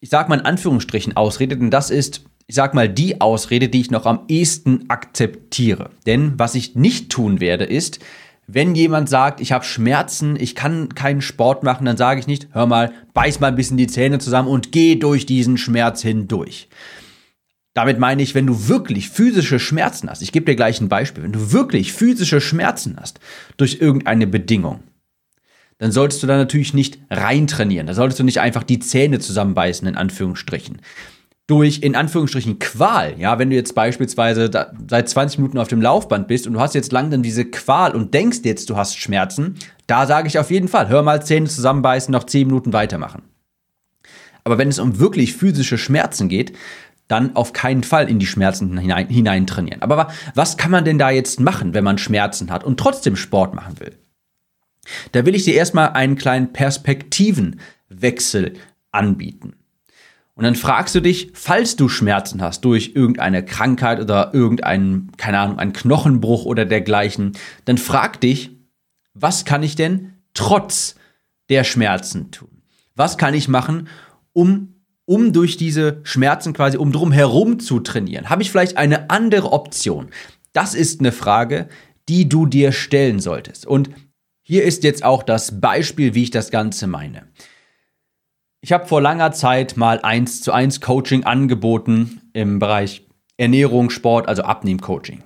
ich 0.00 0.10
sage 0.10 0.28
mal 0.28 0.40
in 0.40 0.46
Anführungsstrichen 0.46 1.16
Ausrede, 1.16 1.56
denn 1.56 1.70
das 1.70 1.90
ist, 1.90 2.24
ich 2.46 2.54
sage 2.54 2.74
mal, 2.74 2.88
die 2.88 3.20
Ausrede, 3.20 3.68
die 3.68 3.80
ich 3.80 3.90
noch 3.90 4.06
am 4.06 4.24
ehesten 4.28 4.84
akzeptiere. 4.88 5.90
Denn 6.06 6.38
was 6.38 6.54
ich 6.54 6.74
nicht 6.74 7.10
tun 7.10 7.40
werde, 7.40 7.64
ist, 7.64 8.00
wenn 8.46 8.74
jemand 8.74 9.08
sagt, 9.08 9.40
ich 9.40 9.52
habe 9.52 9.64
Schmerzen, 9.64 10.36
ich 10.38 10.54
kann 10.54 10.94
keinen 10.94 11.22
Sport 11.22 11.62
machen, 11.62 11.86
dann 11.86 11.96
sage 11.96 12.20
ich 12.20 12.26
nicht, 12.26 12.48
hör 12.52 12.66
mal, 12.66 12.92
beiß 13.14 13.40
mal 13.40 13.46
ein 13.46 13.56
bisschen 13.56 13.78
die 13.78 13.86
Zähne 13.86 14.18
zusammen 14.18 14.48
und 14.48 14.72
geh 14.72 14.96
durch 14.96 15.24
diesen 15.24 15.56
Schmerz 15.56 16.02
hindurch. 16.02 16.68
Damit 17.72 17.98
meine 17.98 18.22
ich, 18.22 18.34
wenn 18.34 18.46
du 18.46 18.68
wirklich 18.68 19.08
physische 19.10 19.58
Schmerzen 19.58 20.08
hast, 20.08 20.22
ich 20.22 20.30
gebe 20.30 20.46
dir 20.46 20.56
gleich 20.56 20.80
ein 20.80 20.88
Beispiel, 20.88 21.24
wenn 21.24 21.32
du 21.32 21.52
wirklich 21.52 21.92
physische 21.92 22.40
Schmerzen 22.40 22.96
hast 23.00 23.18
durch 23.56 23.78
irgendeine 23.80 24.26
Bedingung, 24.26 24.80
dann 25.78 25.92
solltest 25.92 26.22
du 26.22 26.26
da 26.26 26.36
natürlich 26.36 26.74
nicht 26.74 26.98
reintrainieren. 27.10 27.86
Da 27.86 27.94
solltest 27.94 28.20
du 28.20 28.24
nicht 28.24 28.40
einfach 28.40 28.62
die 28.62 28.78
Zähne 28.78 29.18
zusammenbeißen, 29.18 29.86
in 29.88 29.96
Anführungsstrichen. 29.96 30.80
Durch, 31.46 31.82
in 31.82 31.94
Anführungsstrichen, 31.94 32.58
Qual, 32.58 33.18
ja, 33.18 33.38
wenn 33.38 33.50
du 33.50 33.56
jetzt 33.56 33.74
beispielsweise 33.74 34.50
seit 34.88 35.08
20 35.08 35.40
Minuten 35.40 35.58
auf 35.58 35.68
dem 35.68 35.82
Laufband 35.82 36.26
bist 36.26 36.46
und 36.46 36.54
du 36.54 36.60
hast 36.60 36.74
jetzt 36.74 36.90
lang 36.90 37.10
dann 37.10 37.22
diese 37.22 37.44
Qual 37.44 37.94
und 37.94 38.14
denkst 38.14 38.40
jetzt, 38.44 38.70
du 38.70 38.76
hast 38.76 38.96
Schmerzen, 38.96 39.56
da 39.86 40.06
sage 40.06 40.28
ich 40.28 40.38
auf 40.38 40.50
jeden 40.50 40.68
Fall, 40.68 40.88
hör 40.88 41.02
mal 41.02 41.22
Zähne 41.22 41.46
zusammenbeißen, 41.46 42.10
noch 42.10 42.24
10 42.24 42.46
Minuten 42.46 42.72
weitermachen. 42.72 43.22
Aber 44.42 44.56
wenn 44.56 44.68
es 44.68 44.78
um 44.78 44.98
wirklich 44.98 45.34
physische 45.34 45.76
Schmerzen 45.76 46.28
geht, 46.28 46.56
dann 47.08 47.36
auf 47.36 47.52
keinen 47.52 47.82
Fall 47.82 48.08
in 48.08 48.18
die 48.18 48.26
Schmerzen 48.26 48.78
hinein, 48.78 49.08
hinein 49.08 49.46
trainieren. 49.46 49.82
Aber 49.82 50.08
was 50.34 50.56
kann 50.56 50.70
man 50.70 50.84
denn 50.84 50.98
da 50.98 51.10
jetzt 51.10 51.40
machen, 51.40 51.74
wenn 51.74 51.84
man 51.84 51.98
Schmerzen 51.98 52.50
hat 52.50 52.64
und 52.64 52.80
trotzdem 52.80 53.16
Sport 53.16 53.54
machen 53.54 53.78
will? 53.80 53.92
Da 55.12 55.26
will 55.26 55.34
ich 55.34 55.44
dir 55.44 55.54
erstmal 55.54 55.90
einen 55.90 56.16
kleinen 56.16 56.52
Perspektivenwechsel 56.52 58.54
anbieten. 58.92 59.54
Und 60.34 60.44
dann 60.44 60.56
fragst 60.56 60.94
du 60.94 61.00
dich, 61.00 61.30
falls 61.34 61.76
du 61.76 61.88
Schmerzen 61.88 62.42
hast 62.42 62.64
durch 62.64 62.92
irgendeine 62.94 63.44
Krankheit 63.44 64.00
oder 64.00 64.34
irgendeinen, 64.34 65.12
keine 65.16 65.38
Ahnung, 65.38 65.58
einen 65.58 65.72
Knochenbruch 65.72 66.44
oder 66.44 66.64
dergleichen, 66.64 67.32
dann 67.66 67.78
frag 67.78 68.20
dich, 68.20 68.50
was 69.14 69.44
kann 69.44 69.62
ich 69.62 69.76
denn 69.76 70.14
trotz 70.34 70.96
der 71.50 71.62
Schmerzen 71.62 72.32
tun? 72.32 72.62
Was 72.96 73.16
kann 73.16 73.34
ich 73.34 73.48
machen, 73.48 73.88
um, 74.32 74.74
um 75.04 75.32
durch 75.32 75.56
diese 75.56 76.00
Schmerzen 76.02 76.52
quasi, 76.52 76.78
um 76.78 76.90
drum 76.90 77.12
herum 77.12 77.60
zu 77.60 77.78
trainieren? 77.78 78.28
Habe 78.28 78.42
ich 78.42 78.50
vielleicht 78.50 78.76
eine 78.76 79.10
andere 79.10 79.52
Option? 79.52 80.08
Das 80.52 80.74
ist 80.74 80.98
eine 80.98 81.12
Frage, 81.12 81.68
die 82.08 82.28
du 82.28 82.46
dir 82.46 82.72
stellen 82.72 83.20
solltest. 83.20 83.66
Und 83.66 83.90
hier 84.46 84.64
ist 84.64 84.84
jetzt 84.84 85.02
auch 85.02 85.22
das 85.22 85.58
Beispiel, 85.58 86.14
wie 86.14 86.24
ich 86.24 86.30
das 86.30 86.50
Ganze 86.50 86.86
meine. 86.86 87.26
Ich 88.60 88.72
habe 88.72 88.86
vor 88.86 89.00
langer 89.00 89.32
Zeit 89.32 89.78
mal 89.78 90.00
1 90.00 90.42
zu 90.42 90.52
1 90.52 90.82
Coaching 90.82 91.24
angeboten 91.24 92.20
im 92.34 92.58
Bereich 92.58 93.06
Ernährung, 93.38 93.88
Sport, 93.88 94.28
also 94.28 94.42
Abnehmcoaching. 94.42 95.22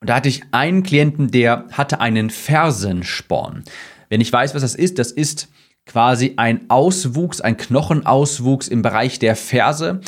Und 0.00 0.10
da 0.10 0.16
hatte 0.16 0.28
ich 0.28 0.42
einen 0.52 0.82
Klienten, 0.82 1.30
der 1.30 1.64
hatte 1.72 1.98
einen 2.00 2.28
Fersensporn. 2.28 3.64
Wenn 4.10 4.20
ich 4.20 4.30
weiß, 4.30 4.54
was 4.54 4.60
das 4.60 4.74
ist, 4.74 4.98
das 4.98 5.10
ist 5.10 5.48
quasi 5.86 6.34
ein 6.36 6.68
Auswuchs, 6.68 7.40
ein 7.40 7.56
Knochenauswuchs 7.56 8.68
im 8.68 8.82
Bereich 8.82 9.18
der 9.18 9.34
Ferse 9.34 10.02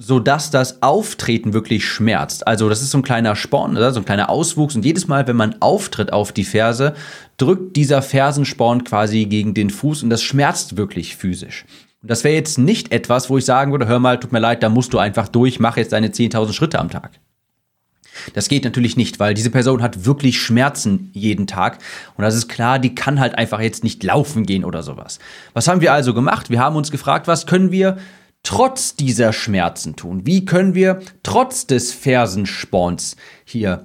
so 0.00 0.20
dass 0.20 0.52
das 0.52 0.80
Auftreten 0.80 1.52
wirklich 1.52 1.84
schmerzt. 1.84 2.46
Also 2.46 2.68
das 2.68 2.82
ist 2.82 2.92
so 2.92 2.98
ein 2.98 3.02
kleiner 3.02 3.34
Sporn, 3.34 3.76
oder? 3.76 3.92
so 3.92 3.98
ein 3.98 4.04
kleiner 4.04 4.30
Auswuchs 4.30 4.76
und 4.76 4.84
jedes 4.84 5.08
Mal, 5.08 5.26
wenn 5.26 5.36
man 5.36 5.56
auftritt 5.60 6.12
auf 6.12 6.30
die 6.30 6.44
Ferse, 6.44 6.94
drückt 7.36 7.74
dieser 7.74 8.00
Fersensporn 8.00 8.84
quasi 8.84 9.26
gegen 9.26 9.54
den 9.54 9.70
Fuß 9.70 10.04
und 10.04 10.10
das 10.10 10.22
schmerzt 10.22 10.76
wirklich 10.76 11.16
physisch. 11.16 11.64
Und 12.00 12.12
das 12.12 12.22
wäre 12.22 12.36
jetzt 12.36 12.58
nicht 12.58 12.92
etwas, 12.92 13.28
wo 13.28 13.38
ich 13.38 13.44
sagen 13.44 13.72
würde, 13.72 13.88
hör 13.88 13.98
mal, 13.98 14.20
tut 14.20 14.30
mir 14.30 14.38
leid, 14.38 14.62
da 14.62 14.68
musst 14.68 14.92
du 14.92 14.98
einfach 14.98 15.26
durch, 15.26 15.58
mach 15.58 15.76
jetzt 15.76 15.92
deine 15.92 16.08
10.000 16.08 16.52
Schritte 16.52 16.78
am 16.78 16.90
Tag. 16.90 17.18
Das 18.34 18.48
geht 18.48 18.64
natürlich 18.64 18.96
nicht, 18.96 19.18
weil 19.18 19.34
diese 19.34 19.50
Person 19.50 19.82
hat 19.82 20.04
wirklich 20.04 20.40
Schmerzen 20.40 21.10
jeden 21.12 21.46
Tag. 21.48 21.78
Und 22.16 22.22
das 22.22 22.36
ist 22.36 22.48
klar, 22.48 22.78
die 22.78 22.94
kann 22.94 23.18
halt 23.18 23.36
einfach 23.36 23.60
jetzt 23.60 23.84
nicht 23.84 24.02
laufen 24.04 24.46
gehen 24.46 24.64
oder 24.64 24.82
sowas. 24.82 25.18
Was 25.54 25.66
haben 25.66 25.80
wir 25.80 25.92
also 25.92 26.14
gemacht? 26.14 26.50
Wir 26.50 26.60
haben 26.60 26.76
uns 26.76 26.90
gefragt, 26.90 27.26
was 27.26 27.46
können 27.46 27.72
wir 27.72 27.98
trotz 28.42 28.96
dieser 28.96 29.32
Schmerzen 29.32 29.96
tun? 29.96 30.26
Wie 30.26 30.44
können 30.44 30.74
wir 30.74 31.00
trotz 31.22 31.66
des 31.66 31.92
Fersensporns 31.92 33.16
hier 33.44 33.84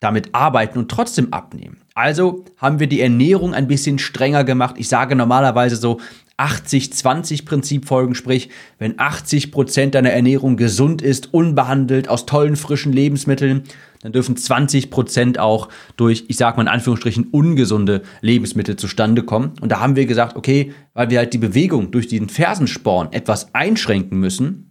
damit 0.00 0.34
arbeiten 0.34 0.78
und 0.78 0.90
trotzdem 0.90 1.32
abnehmen? 1.32 1.82
Also 1.94 2.44
haben 2.56 2.80
wir 2.80 2.86
die 2.86 3.00
Ernährung 3.00 3.54
ein 3.54 3.68
bisschen 3.68 3.98
strenger 3.98 4.44
gemacht. 4.44 4.76
Ich 4.78 4.88
sage 4.88 5.14
normalerweise 5.14 5.76
so 5.76 6.00
80-20-Prinzip 6.38 7.86
folgen, 7.86 8.14
sprich, 8.14 8.48
wenn 8.78 8.98
80 8.98 9.52
Prozent 9.52 9.94
deiner 9.94 10.10
Ernährung 10.10 10.56
gesund 10.56 11.02
ist, 11.02 11.34
unbehandelt, 11.34 12.08
aus 12.08 12.24
tollen 12.24 12.56
frischen 12.56 12.92
Lebensmitteln, 12.92 13.64
dann 14.02 14.12
dürfen 14.12 14.36
20 14.36 14.90
Prozent 14.90 15.38
auch 15.38 15.68
durch, 15.96 16.24
ich 16.28 16.36
sag 16.36 16.56
mal 16.56 16.62
in 16.62 16.68
Anführungsstrichen, 16.68 17.28
ungesunde 17.30 18.02
Lebensmittel 18.22 18.76
zustande 18.76 19.22
kommen. 19.22 19.52
Und 19.60 19.70
da 19.70 19.80
haben 19.80 19.96
wir 19.96 20.06
gesagt, 20.06 20.36
okay, 20.36 20.72
weil 20.94 21.10
wir 21.10 21.18
halt 21.18 21.34
die 21.34 21.38
Bewegung 21.38 21.90
durch 21.90 22.08
diesen 22.08 22.30
Fersensporn 22.30 23.12
etwas 23.12 23.54
einschränken 23.54 24.18
müssen, 24.18 24.70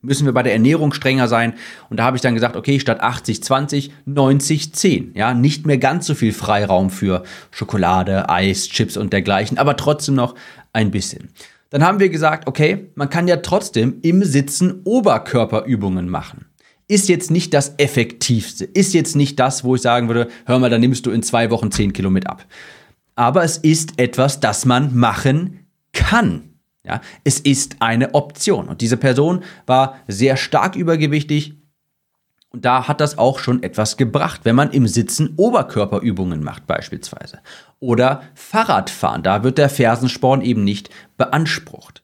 müssen 0.00 0.26
wir 0.26 0.32
bei 0.32 0.42
der 0.42 0.52
Ernährung 0.52 0.92
strenger 0.92 1.28
sein. 1.28 1.54
Und 1.90 1.98
da 1.98 2.04
habe 2.04 2.16
ich 2.16 2.22
dann 2.22 2.34
gesagt, 2.34 2.56
okay, 2.56 2.78
statt 2.80 3.00
80, 3.00 3.42
20, 3.42 3.92
90, 4.06 4.72
10. 4.74 5.12
Ja, 5.14 5.34
nicht 5.34 5.66
mehr 5.66 5.78
ganz 5.78 6.06
so 6.06 6.14
viel 6.14 6.32
Freiraum 6.32 6.90
für 6.90 7.22
Schokolade, 7.50 8.28
Eis, 8.28 8.68
Chips 8.68 8.96
und 8.96 9.12
dergleichen, 9.12 9.58
aber 9.58 9.76
trotzdem 9.76 10.14
noch 10.14 10.34
ein 10.72 10.90
bisschen. 10.90 11.30
Dann 11.70 11.84
haben 11.84 11.98
wir 11.98 12.08
gesagt, 12.08 12.46
okay, 12.46 12.90
man 12.94 13.10
kann 13.10 13.26
ja 13.26 13.36
trotzdem 13.38 13.98
im 14.02 14.22
Sitzen 14.22 14.82
Oberkörperübungen 14.84 16.08
machen. 16.08 16.46
Ist 16.86 17.08
jetzt 17.08 17.30
nicht 17.30 17.54
das 17.54 17.74
Effektivste, 17.78 18.64
ist 18.64 18.92
jetzt 18.92 19.16
nicht 19.16 19.40
das, 19.40 19.64
wo 19.64 19.74
ich 19.74 19.82
sagen 19.82 20.08
würde, 20.08 20.28
hör 20.44 20.58
mal, 20.58 20.70
da 20.70 20.78
nimmst 20.78 21.06
du 21.06 21.10
in 21.10 21.22
zwei 21.22 21.50
Wochen 21.50 21.70
10 21.70 21.92
Kilo 21.92 22.10
mit 22.10 22.26
ab. 22.26 22.44
Aber 23.14 23.42
es 23.44 23.56
ist 23.56 23.98
etwas, 23.98 24.40
das 24.40 24.64
man 24.66 24.94
machen 24.94 25.66
kann. 25.92 26.50
Ja, 26.86 27.00
es 27.24 27.40
ist 27.40 27.76
eine 27.80 28.14
Option. 28.14 28.68
Und 28.68 28.82
diese 28.82 28.98
Person 28.98 29.42
war 29.64 29.96
sehr 30.06 30.36
stark 30.36 30.76
übergewichtig. 30.76 31.54
Und 32.50 32.64
da 32.64 32.86
hat 32.86 33.00
das 33.00 33.16
auch 33.18 33.38
schon 33.38 33.62
etwas 33.62 33.96
gebracht, 33.96 34.42
wenn 34.44 34.54
man 34.54 34.70
im 34.70 34.86
Sitzen 34.86 35.32
Oberkörperübungen 35.36 36.44
macht 36.44 36.66
beispielsweise. 36.66 37.40
Oder 37.80 38.22
Fahrradfahren, 38.34 39.22
da 39.22 39.42
wird 39.42 39.58
der 39.58 39.70
Fersensporn 39.70 40.42
eben 40.42 40.62
nicht 40.62 40.90
beansprucht. 41.16 42.03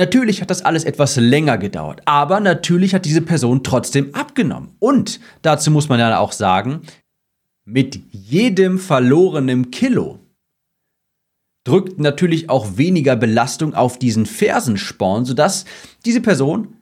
Natürlich 0.00 0.40
hat 0.40 0.48
das 0.48 0.62
alles 0.62 0.84
etwas 0.84 1.16
länger 1.16 1.58
gedauert, 1.58 2.00
aber 2.06 2.40
natürlich 2.40 2.94
hat 2.94 3.04
diese 3.04 3.20
Person 3.20 3.62
trotzdem 3.62 4.14
abgenommen. 4.14 4.74
Und 4.78 5.20
dazu 5.42 5.70
muss 5.70 5.90
man 5.90 6.00
ja 6.00 6.18
auch 6.18 6.32
sagen, 6.32 6.80
mit 7.66 8.00
jedem 8.10 8.78
verlorenen 8.78 9.70
Kilo 9.70 10.18
drückt 11.64 12.00
natürlich 12.00 12.48
auch 12.48 12.78
weniger 12.78 13.14
Belastung 13.14 13.74
auf 13.74 13.98
diesen 13.98 14.24
Fersensporn, 14.24 15.26
sodass 15.26 15.66
diese 16.06 16.22
Person 16.22 16.78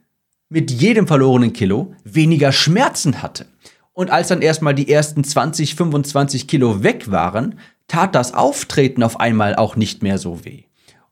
mit 0.48 0.70
jedem 0.70 1.08
verlorenen 1.08 1.52
Kilo 1.52 1.96
weniger 2.04 2.52
Schmerzen 2.52 3.20
hatte. 3.20 3.46
Und 3.94 4.10
als 4.10 4.28
dann 4.28 4.42
erstmal 4.42 4.76
die 4.76 4.88
ersten 4.88 5.24
20, 5.24 5.74
25 5.74 6.46
Kilo 6.46 6.84
weg 6.84 7.10
waren, 7.10 7.58
tat 7.88 8.14
das 8.14 8.32
Auftreten 8.32 9.02
auf 9.02 9.18
einmal 9.18 9.56
auch 9.56 9.74
nicht 9.74 10.04
mehr 10.04 10.18
so 10.18 10.44
weh. 10.44 10.67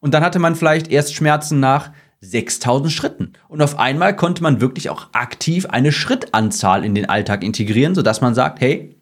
Und 0.07 0.13
dann 0.13 0.23
hatte 0.23 0.39
man 0.39 0.55
vielleicht 0.55 0.87
erst 0.87 1.17
Schmerzen 1.17 1.59
nach 1.59 1.91
6000 2.21 2.93
Schritten. 2.93 3.33
Und 3.49 3.61
auf 3.61 3.77
einmal 3.77 4.15
konnte 4.15 4.41
man 4.41 4.61
wirklich 4.61 4.89
auch 4.89 5.09
aktiv 5.11 5.67
eine 5.67 5.91
Schrittanzahl 5.91 6.85
in 6.85 6.95
den 6.95 7.09
Alltag 7.09 7.43
integrieren, 7.43 7.97
sodass 7.97 8.21
man 8.21 8.33
sagt, 8.33 8.61
hey, 8.61 8.95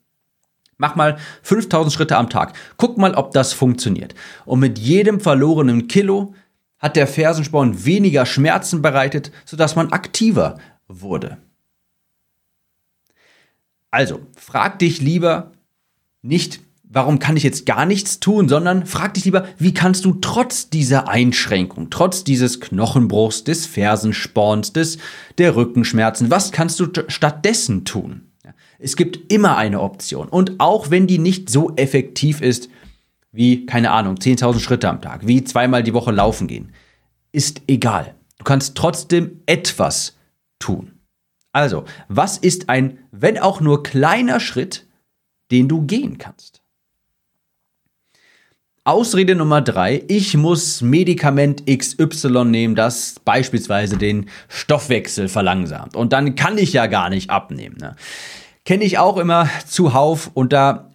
Mach 0.79 0.97
mal 0.97 1.19
5000 1.43 1.93
Schritte 1.93 2.17
am 2.17 2.31
Tag. 2.31 2.55
Guck 2.79 2.97
mal, 2.97 3.15
ob 3.15 3.33
das 3.33 3.53
funktioniert. 3.53 4.15
Und 4.47 4.61
mit 4.61 4.79
jedem 4.79 5.21
verlorenen 5.21 5.89
Kilo 5.89 6.35
hat 6.79 6.97
der 6.97 7.07
Fersensporn 7.07 7.85
weniger 7.85 8.25
Schmerzen 8.25 8.81
bereitet, 8.81 9.31
sodass 9.45 9.77
man 9.77 9.93
aktiver 9.93 10.59
wurde. 10.89 11.37
Also, 13.91 14.21
frag 14.37 14.79
dich 14.79 15.03
lieber 15.03 15.53
nicht, 16.23 16.61
warum 16.89 17.19
kann 17.19 17.37
ich 17.37 17.43
jetzt 17.43 17.67
gar 17.67 17.87
nichts 17.87 18.21
tun, 18.21 18.49
sondern 18.49 18.87
frag 18.87 19.15
dich 19.15 19.25
lieber, 19.25 19.47
wie 19.59 19.75
kannst 19.75 20.05
du 20.05 20.15
trotz 20.15 20.71
dieser 20.71 21.09
Einschränkung, 21.09 21.91
trotz 21.91 22.25
dieses 22.25 22.61
Knochenbruchs, 22.61 23.45
des 23.45 23.67
Fersensporns, 23.67 24.73
des, 24.73 24.99
der 25.39 25.57
Rückenschmerzen, 25.57 26.31
was 26.31 26.53
kannst 26.53 26.81
du 26.81 26.87
stattdessen 27.09 27.85
tun? 27.85 28.31
Es 28.79 28.97
gibt 28.97 29.33
immer 29.33 29.57
eine 29.57 29.81
Option. 29.81 30.29
Und 30.29 30.55
auch 30.59 30.91
wenn 30.91 31.07
die 31.07 31.19
nicht 31.19 31.51
so 31.51 31.75
effektiv 31.77 32.41
ist, 32.41 32.69
wie, 33.33 33.67
keine 33.67 33.91
Ahnung, 33.91 34.17
10.000 34.17 34.61
Schritte 34.61 34.89
am 34.89 35.01
Tag, 35.01 35.27
wie 35.27 35.43
zweimal 35.43 35.83
die 35.83 35.95
Woche 35.95 36.13
laufen 36.13 36.47
gehen, 36.47 36.73
ist 37.33 37.63
egal. 37.67 38.15
Du 38.39 38.45
kannst 38.45 38.77
trotzdem 38.77 39.41
etwas 39.47 40.17
tun. 40.59 40.93
Also, 41.53 41.85
was 42.09 42.37
ist 42.37 42.69
ein, 42.69 42.99
wenn 43.11 43.39
auch 43.39 43.61
nur 43.61 43.83
kleiner 43.83 44.39
Schritt, 44.39 44.87
den 45.51 45.69
du 45.69 45.83
gehen 45.83 46.19
kannst? 46.19 46.64
Ausrede 48.87 49.35
Nummer 49.35 49.63
drei, 49.63 50.05
ich 50.09 50.37
muss 50.37 50.83
Medikament 50.83 51.65
XY 51.67 52.45
nehmen, 52.45 52.75
das 52.75 53.15
beispielsweise 53.25 53.97
den 53.97 54.29
Stoffwechsel 54.49 55.29
verlangsamt. 55.29 55.97
Und 55.97 56.13
dann 56.13 56.35
kann 56.35 56.59
ich 56.59 56.75
ja 56.75 56.87
gar 56.87 57.09
nicht 57.09 57.31
abnehmen. 57.31 57.79
Ne? 57.81 57.97
Kenne 58.67 58.85
ich 58.85 58.99
auch 58.99 59.17
immer 59.17 59.49
zuhauf 59.67 60.31
und 60.35 60.53
da 60.53 60.91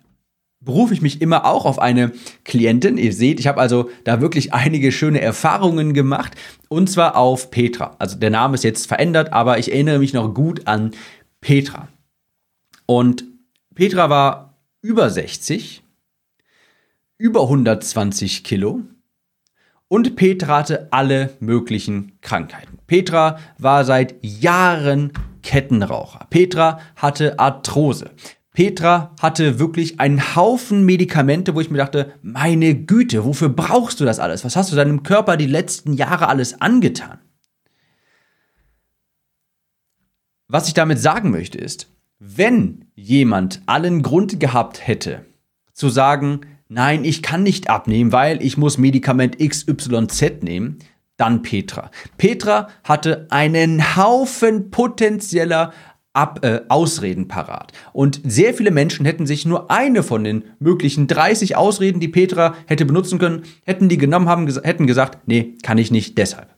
berufe 0.59 0.93
ich 0.93 1.01
mich 1.01 1.19
immer 1.19 1.45
auch 1.45 1.65
auf 1.65 1.79
eine 1.79 2.11
Klientin. 2.43 2.99
Ihr 2.99 3.11
seht, 3.11 3.39
ich 3.39 3.47
habe 3.47 3.59
also 3.59 3.89
da 4.03 4.21
wirklich 4.21 4.53
einige 4.53 4.91
schöne 4.91 5.21
Erfahrungen 5.21 5.95
gemacht 5.95 6.33
und 6.67 6.91
zwar 6.91 7.15
auf 7.15 7.49
Petra. 7.49 7.95
Also 7.97 8.17
der 8.17 8.29
Name 8.29 8.53
ist 8.53 8.63
jetzt 8.63 8.85
verändert, 8.85 9.33
aber 9.33 9.57
ich 9.57 9.71
erinnere 9.71 9.97
mich 9.97 10.13
noch 10.13 10.31
gut 10.35 10.67
an 10.67 10.91
Petra. 11.41 11.87
Und 12.85 13.23
Petra 13.73 14.11
war 14.11 14.59
über 14.83 15.09
60, 15.09 15.81
über 17.19 17.43
120 17.43 18.45
Kilo 18.45 18.81
und 19.89 20.15
Petra 20.15 20.59
hatte 20.59 20.87
alle 20.91 21.35
möglichen 21.41 22.13
Krankheiten. 22.21 22.79
Petra 22.87 23.37
war 23.57 23.83
seit 23.83 24.15
Jahren 24.23 25.11
Kettenraucher. 25.43 26.27
Petra 26.29 26.79
hatte 26.95 27.37
Arthrose. 27.37 28.11
Petra 28.53 29.15
hatte 29.21 29.59
wirklich 29.59 29.99
einen 29.99 30.35
Haufen 30.35 30.85
Medikamente, 30.85 31.55
wo 31.55 31.61
ich 31.61 31.69
mir 31.69 31.77
dachte, 31.77 32.13
meine 32.21 32.73
Güte, 32.73 33.25
wofür 33.25 33.49
brauchst 33.49 33.99
du 33.99 34.05
das 34.05 34.19
alles? 34.19 34.45
Was 34.45 34.55
hast 34.55 34.71
du 34.71 34.77
deinem 34.77 35.03
Körper 35.03 35.35
die 35.35 35.45
letzten 35.45 35.93
Jahre 35.93 36.29
alles 36.29 36.61
angetan? 36.61 37.19
Was 40.47 40.67
ich 40.67 40.73
damit 40.73 40.99
sagen 40.99 41.31
möchte 41.31 41.57
ist, 41.57 41.91
wenn 42.17 42.85
jemand 42.95 43.61
allen 43.65 44.03
Grund 44.03 44.39
gehabt 44.39 44.87
hätte, 44.87 45.25
zu 45.73 45.89
sagen, 45.89 46.41
nein, 46.69 47.03
ich 47.03 47.21
kann 47.21 47.43
nicht 47.43 47.69
abnehmen, 47.69 48.11
weil 48.11 48.41
ich 48.41 48.57
muss 48.57 48.77
Medikament 48.77 49.37
XYZ 49.39 50.43
nehmen, 50.43 50.79
dann 51.17 51.41
Petra. 51.41 51.91
Petra 52.17 52.69
hatte 52.83 53.27
einen 53.29 53.97
Haufen 53.97 54.71
potenzieller 54.71 55.73
Ab, 56.11 56.43
äh, 56.43 56.61
Ausreden 56.69 57.27
parat. 57.27 57.71
Und 57.93 58.19
sehr 58.25 58.55
viele 58.55 58.71
Menschen 58.71 59.05
hätten 59.05 59.27
sich 59.27 59.45
nur 59.45 59.69
eine 59.69 60.01
von 60.01 60.23
den 60.23 60.43
möglichen 60.59 61.05
30 61.05 61.55
Ausreden, 61.55 61.99
die 61.99 62.07
Petra 62.07 62.55
hätte 62.65 62.85
benutzen 62.85 63.19
können, 63.19 63.43
hätten 63.63 63.89
die 63.89 63.99
genommen, 63.99 64.27
haben, 64.27 64.47
hätten 64.47 64.87
gesagt, 64.87 65.27
nee, 65.27 65.53
kann 65.61 65.77
ich 65.77 65.91
nicht, 65.91 66.17
deshalb. 66.17 66.49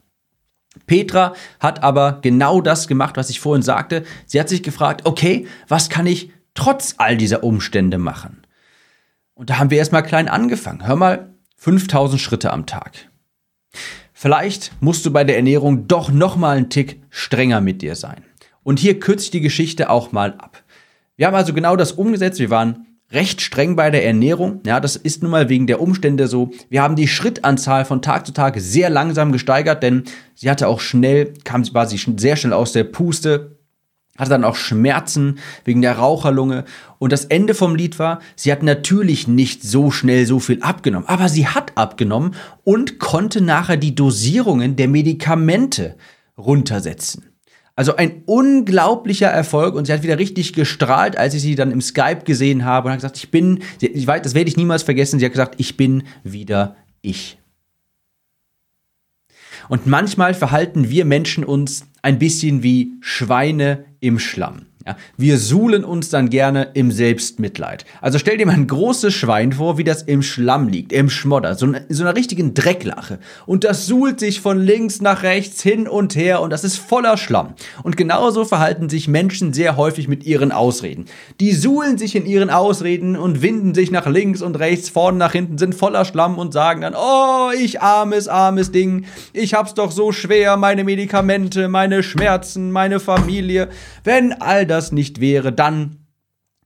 Petra 0.86 1.34
hat 1.60 1.82
aber 1.82 2.20
genau 2.22 2.62
das 2.62 2.88
gemacht, 2.88 3.18
was 3.18 3.28
ich 3.28 3.40
vorhin 3.40 3.62
sagte. 3.62 4.04
Sie 4.24 4.40
hat 4.40 4.48
sich 4.48 4.62
gefragt, 4.62 5.02
okay, 5.04 5.46
was 5.68 5.90
kann 5.90 6.06
ich 6.06 6.32
trotz 6.54 6.94
all 6.96 7.18
dieser 7.18 7.44
Umstände 7.44 7.98
machen? 7.98 8.41
Und 9.34 9.50
da 9.50 9.58
haben 9.58 9.70
wir 9.70 9.78
erstmal 9.78 10.02
klein 10.02 10.28
angefangen. 10.28 10.86
Hör 10.86 10.96
mal, 10.96 11.34
5000 11.56 12.20
Schritte 12.20 12.52
am 12.52 12.66
Tag. 12.66 13.08
Vielleicht 14.12 14.72
musst 14.80 15.04
du 15.06 15.12
bei 15.12 15.24
der 15.24 15.36
Ernährung 15.36 15.88
doch 15.88 16.10
noch 16.10 16.36
mal 16.36 16.56
einen 16.56 16.70
Tick 16.70 17.02
strenger 17.10 17.60
mit 17.60 17.82
dir 17.82 17.96
sein. 17.96 18.24
Und 18.62 18.78
hier 18.78 19.00
kürze 19.00 19.24
ich 19.24 19.30
die 19.30 19.40
Geschichte 19.40 19.90
auch 19.90 20.12
mal 20.12 20.34
ab. 20.34 20.62
Wir 21.16 21.26
haben 21.26 21.34
also 21.34 21.52
genau 21.52 21.76
das 21.76 21.92
umgesetzt. 21.92 22.38
Wir 22.38 22.50
waren 22.50 22.86
recht 23.10 23.40
streng 23.40 23.76
bei 23.76 23.90
der 23.90 24.04
Ernährung. 24.04 24.60
Ja, 24.64 24.80
das 24.80 24.96
ist 24.96 25.22
nun 25.22 25.30
mal 25.30 25.48
wegen 25.48 25.66
der 25.66 25.80
Umstände 25.80 26.26
so. 26.26 26.50
Wir 26.68 26.82
haben 26.82 26.96
die 26.96 27.08
Schrittanzahl 27.08 27.84
von 27.84 28.02
Tag 28.02 28.26
zu 28.26 28.32
Tag 28.32 28.58
sehr 28.58 28.90
langsam 28.90 29.32
gesteigert, 29.32 29.82
denn 29.82 30.04
sie 30.34 30.50
hatte 30.50 30.68
auch 30.68 30.80
schnell, 30.80 31.34
kam, 31.44 31.64
sie 31.64 31.98
sehr 32.16 32.36
schnell 32.36 32.52
aus 32.52 32.72
der 32.72 32.84
Puste, 32.84 33.58
hatte 34.18 34.30
dann 34.30 34.44
auch 34.44 34.56
Schmerzen 34.56 35.38
wegen 35.64 35.82
der 35.82 35.96
Raucherlunge. 35.96 36.64
Und 36.98 37.12
das 37.12 37.24
Ende 37.24 37.54
vom 37.54 37.74
Lied 37.74 37.98
war, 37.98 38.20
sie 38.36 38.52
hat 38.52 38.62
natürlich 38.62 39.26
nicht 39.26 39.62
so 39.62 39.90
schnell 39.90 40.26
so 40.26 40.38
viel 40.38 40.62
abgenommen, 40.62 41.08
aber 41.08 41.28
sie 41.28 41.46
hat 41.46 41.76
abgenommen 41.76 42.34
und 42.62 42.98
konnte 42.98 43.40
nachher 43.40 43.76
die 43.76 43.94
Dosierungen 43.94 44.76
der 44.76 44.88
Medikamente 44.88 45.96
runtersetzen. 46.36 47.24
Also 47.74 47.96
ein 47.96 48.22
unglaublicher 48.26 49.28
Erfolg 49.28 49.74
und 49.74 49.86
sie 49.86 49.94
hat 49.94 50.02
wieder 50.02 50.18
richtig 50.18 50.52
gestrahlt, 50.52 51.16
als 51.16 51.32
ich 51.32 51.40
sie 51.40 51.54
dann 51.54 51.72
im 51.72 51.80
Skype 51.80 52.24
gesehen 52.24 52.66
habe 52.66 52.86
und 52.86 52.92
hat 52.92 52.98
gesagt, 52.98 53.16
ich 53.16 53.30
bin, 53.30 53.60
das 53.80 54.34
werde 54.34 54.48
ich 54.48 54.58
niemals 54.58 54.82
vergessen, 54.82 55.18
sie 55.18 55.24
hat 55.24 55.32
gesagt, 55.32 55.54
ich 55.56 55.78
bin 55.78 56.02
wieder 56.22 56.76
ich. 57.00 57.38
Und 59.70 59.86
manchmal 59.86 60.34
verhalten 60.34 60.90
wir 60.90 61.06
Menschen 61.06 61.44
uns 61.44 61.86
ein 62.02 62.18
bisschen 62.18 62.62
wie 62.62 62.92
Schweine 63.00 63.84
im 64.00 64.18
Schlamm. 64.18 64.66
Ja, 64.86 64.96
wir 65.16 65.38
suhlen 65.38 65.84
uns 65.84 66.08
dann 66.08 66.28
gerne 66.28 66.70
im 66.74 66.90
Selbstmitleid. 66.90 67.84
Also 68.00 68.18
stell 68.18 68.36
dir 68.36 68.46
mal 68.46 68.54
ein 68.54 68.66
großes 68.66 69.14
Schwein 69.14 69.52
vor, 69.52 69.78
wie 69.78 69.84
das 69.84 70.02
im 70.02 70.22
Schlamm 70.22 70.66
liegt, 70.66 70.92
im 70.92 71.08
Schmodder, 71.08 71.54
so, 71.54 71.66
in 71.66 71.84
so 71.88 72.02
einer 72.02 72.16
richtigen 72.16 72.52
Drecklache. 72.52 73.20
Und 73.46 73.62
das 73.62 73.86
suhlt 73.86 74.18
sich 74.18 74.40
von 74.40 74.60
links 74.60 75.00
nach 75.00 75.22
rechts 75.22 75.62
hin 75.62 75.86
und 75.86 76.16
her 76.16 76.40
und 76.40 76.50
das 76.50 76.64
ist 76.64 76.78
voller 76.78 77.16
Schlamm. 77.16 77.54
Und 77.84 77.96
genauso 77.96 78.44
verhalten 78.44 78.88
sich 78.88 79.06
Menschen 79.06 79.52
sehr 79.52 79.76
häufig 79.76 80.08
mit 80.08 80.24
ihren 80.24 80.50
Ausreden. 80.50 81.04
Die 81.38 81.52
suhlen 81.52 81.96
sich 81.96 82.16
in 82.16 82.26
ihren 82.26 82.50
Ausreden 82.50 83.16
und 83.16 83.40
winden 83.40 83.74
sich 83.74 83.92
nach 83.92 84.08
links 84.08 84.42
und 84.42 84.58
rechts, 84.58 84.88
vorne 84.88 85.18
nach 85.18 85.32
hinten, 85.32 85.58
sind 85.58 85.76
voller 85.76 86.04
Schlamm 86.04 86.38
und 86.38 86.52
sagen 86.52 86.80
dann, 86.80 86.94
oh, 86.96 87.50
ich 87.56 87.80
armes, 87.80 88.26
armes 88.26 88.72
Ding, 88.72 89.04
ich 89.32 89.54
hab's 89.54 89.74
doch 89.74 89.92
so 89.92 90.10
schwer, 90.10 90.56
meine 90.56 90.82
Medikamente, 90.82 91.68
meine 91.68 91.91
Schmerzen, 92.00 92.70
meine 92.70 93.00
Familie. 93.00 93.68
Wenn 94.04 94.32
all 94.32 94.66
das 94.66 94.92
nicht 94.92 95.20
wäre, 95.20 95.52
dann 95.52 96.06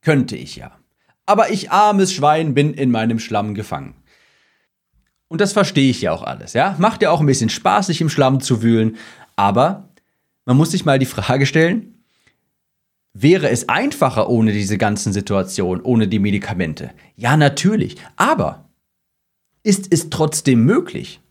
könnte 0.02 0.36
ich 0.36 0.56
ja. 0.56 0.70
Aber 1.24 1.50
ich 1.50 1.72
armes 1.72 2.12
Schwein 2.12 2.54
bin 2.54 2.72
in 2.72 2.92
meinem 2.92 3.18
Schlamm 3.18 3.54
gefangen. 3.54 3.94
Und 5.26 5.40
das 5.40 5.52
verstehe 5.52 5.90
ich 5.90 6.02
ja 6.02 6.12
auch 6.12 6.22
alles, 6.22 6.52
ja? 6.52 6.76
Macht 6.78 7.02
ja 7.02 7.10
auch 7.10 7.20
ein 7.20 7.26
bisschen 7.26 7.50
Spaß, 7.50 7.88
sich 7.88 8.00
im 8.00 8.08
Schlamm 8.08 8.40
zu 8.40 8.62
wühlen, 8.62 8.96
aber 9.34 9.88
man 10.44 10.56
muss 10.56 10.70
sich 10.70 10.84
mal 10.84 11.00
die 11.00 11.06
Frage 11.06 11.46
stellen, 11.46 11.96
Wäre 13.18 13.48
es 13.48 13.70
einfacher 13.70 14.28
ohne 14.28 14.52
diese 14.52 14.76
ganzen 14.76 15.10
Situationen, 15.10 15.82
ohne 15.82 16.06
die 16.06 16.18
Medikamente? 16.18 16.90
Ja, 17.16 17.38
natürlich. 17.38 17.96
Aber 18.16 18.68
ist 19.62 19.90
es 19.90 20.10
trotzdem 20.10 20.66
möglich? 20.66 21.22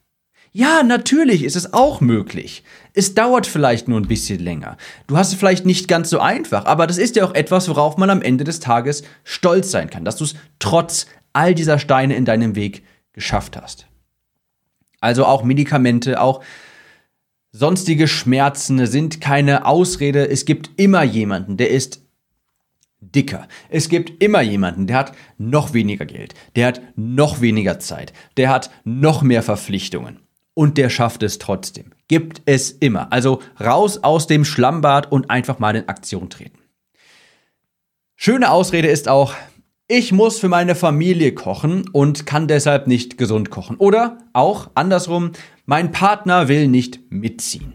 Ja, 0.57 0.83
natürlich 0.83 1.43
ist 1.43 1.57
es 1.57 1.73
auch 1.73 1.99
möglich. 1.99 2.63
Es 2.93 3.13
dauert 3.13 3.45
vielleicht 3.45 3.89
nur 3.89 3.99
ein 3.99 4.07
bisschen 4.07 4.39
länger. 4.39 4.77
Du 5.05 5.17
hast 5.17 5.33
es 5.33 5.37
vielleicht 5.37 5.65
nicht 5.65 5.89
ganz 5.89 6.09
so 6.09 6.21
einfach, 6.21 6.63
aber 6.63 6.87
das 6.87 6.97
ist 6.97 7.17
ja 7.17 7.25
auch 7.25 7.35
etwas, 7.35 7.67
worauf 7.67 7.97
man 7.97 8.09
am 8.09 8.21
Ende 8.21 8.45
des 8.45 8.61
Tages 8.61 9.03
stolz 9.25 9.69
sein 9.69 9.89
kann, 9.89 10.05
dass 10.05 10.15
du 10.15 10.23
es 10.23 10.35
trotz 10.59 11.07
all 11.33 11.55
dieser 11.55 11.77
Steine 11.77 12.15
in 12.15 12.23
deinem 12.23 12.55
Weg 12.55 12.83
geschafft 13.11 13.57
hast. 13.61 13.87
Also 15.01 15.25
auch 15.25 15.43
Medikamente, 15.43 16.21
auch 16.21 16.41
sonstige 17.51 18.07
Schmerzen 18.07 18.87
sind 18.87 19.19
keine 19.19 19.65
Ausrede. 19.65 20.29
Es 20.29 20.45
gibt 20.45 20.69
immer 20.77 21.03
jemanden, 21.03 21.57
der 21.57 21.71
ist 21.71 21.99
dicker. 23.01 23.49
Es 23.67 23.89
gibt 23.89 24.23
immer 24.23 24.39
jemanden, 24.39 24.87
der 24.87 24.99
hat 24.99 25.11
noch 25.37 25.73
weniger 25.73 26.05
Geld, 26.05 26.33
der 26.55 26.67
hat 26.67 26.81
noch 26.95 27.41
weniger 27.41 27.77
Zeit, 27.79 28.13
der 28.37 28.47
hat 28.47 28.71
noch 28.85 29.21
mehr 29.21 29.43
Verpflichtungen 29.43 30.24
und 30.55 30.79
der 30.79 30.89
schafft 30.89 31.21
es 31.21 31.37
trotzdem. 31.37 31.91
Gibt 32.07 32.41
es 32.45 32.71
immer. 32.71 33.13
Also 33.13 33.43
raus 33.63 33.99
aus 34.01 34.25
dem 34.25 34.43
Schlammbad 34.43 35.11
und 35.11 35.29
einfach 35.29 35.59
mal 35.59 35.75
in 35.75 35.87
Aktion 35.87 36.31
treten. 36.31 36.57
Schöne 38.15 38.49
Ausrede 38.49 38.87
ist 38.87 39.07
auch, 39.07 39.35
ich 39.87 40.11
muss 40.11 40.39
für 40.39 40.47
meine 40.47 40.73
Familie 40.73 41.35
kochen 41.35 41.87
und 41.89 42.25
kann 42.25 42.47
deshalb 42.47 42.87
nicht 42.87 43.19
gesund 43.19 43.51
kochen. 43.51 43.75
Oder 43.75 44.17
auch 44.33 44.71
andersrum, 44.73 45.33
mein 45.65 45.91
Partner 45.91 46.47
will 46.47 46.67
nicht 46.67 47.11
mitziehen. 47.11 47.73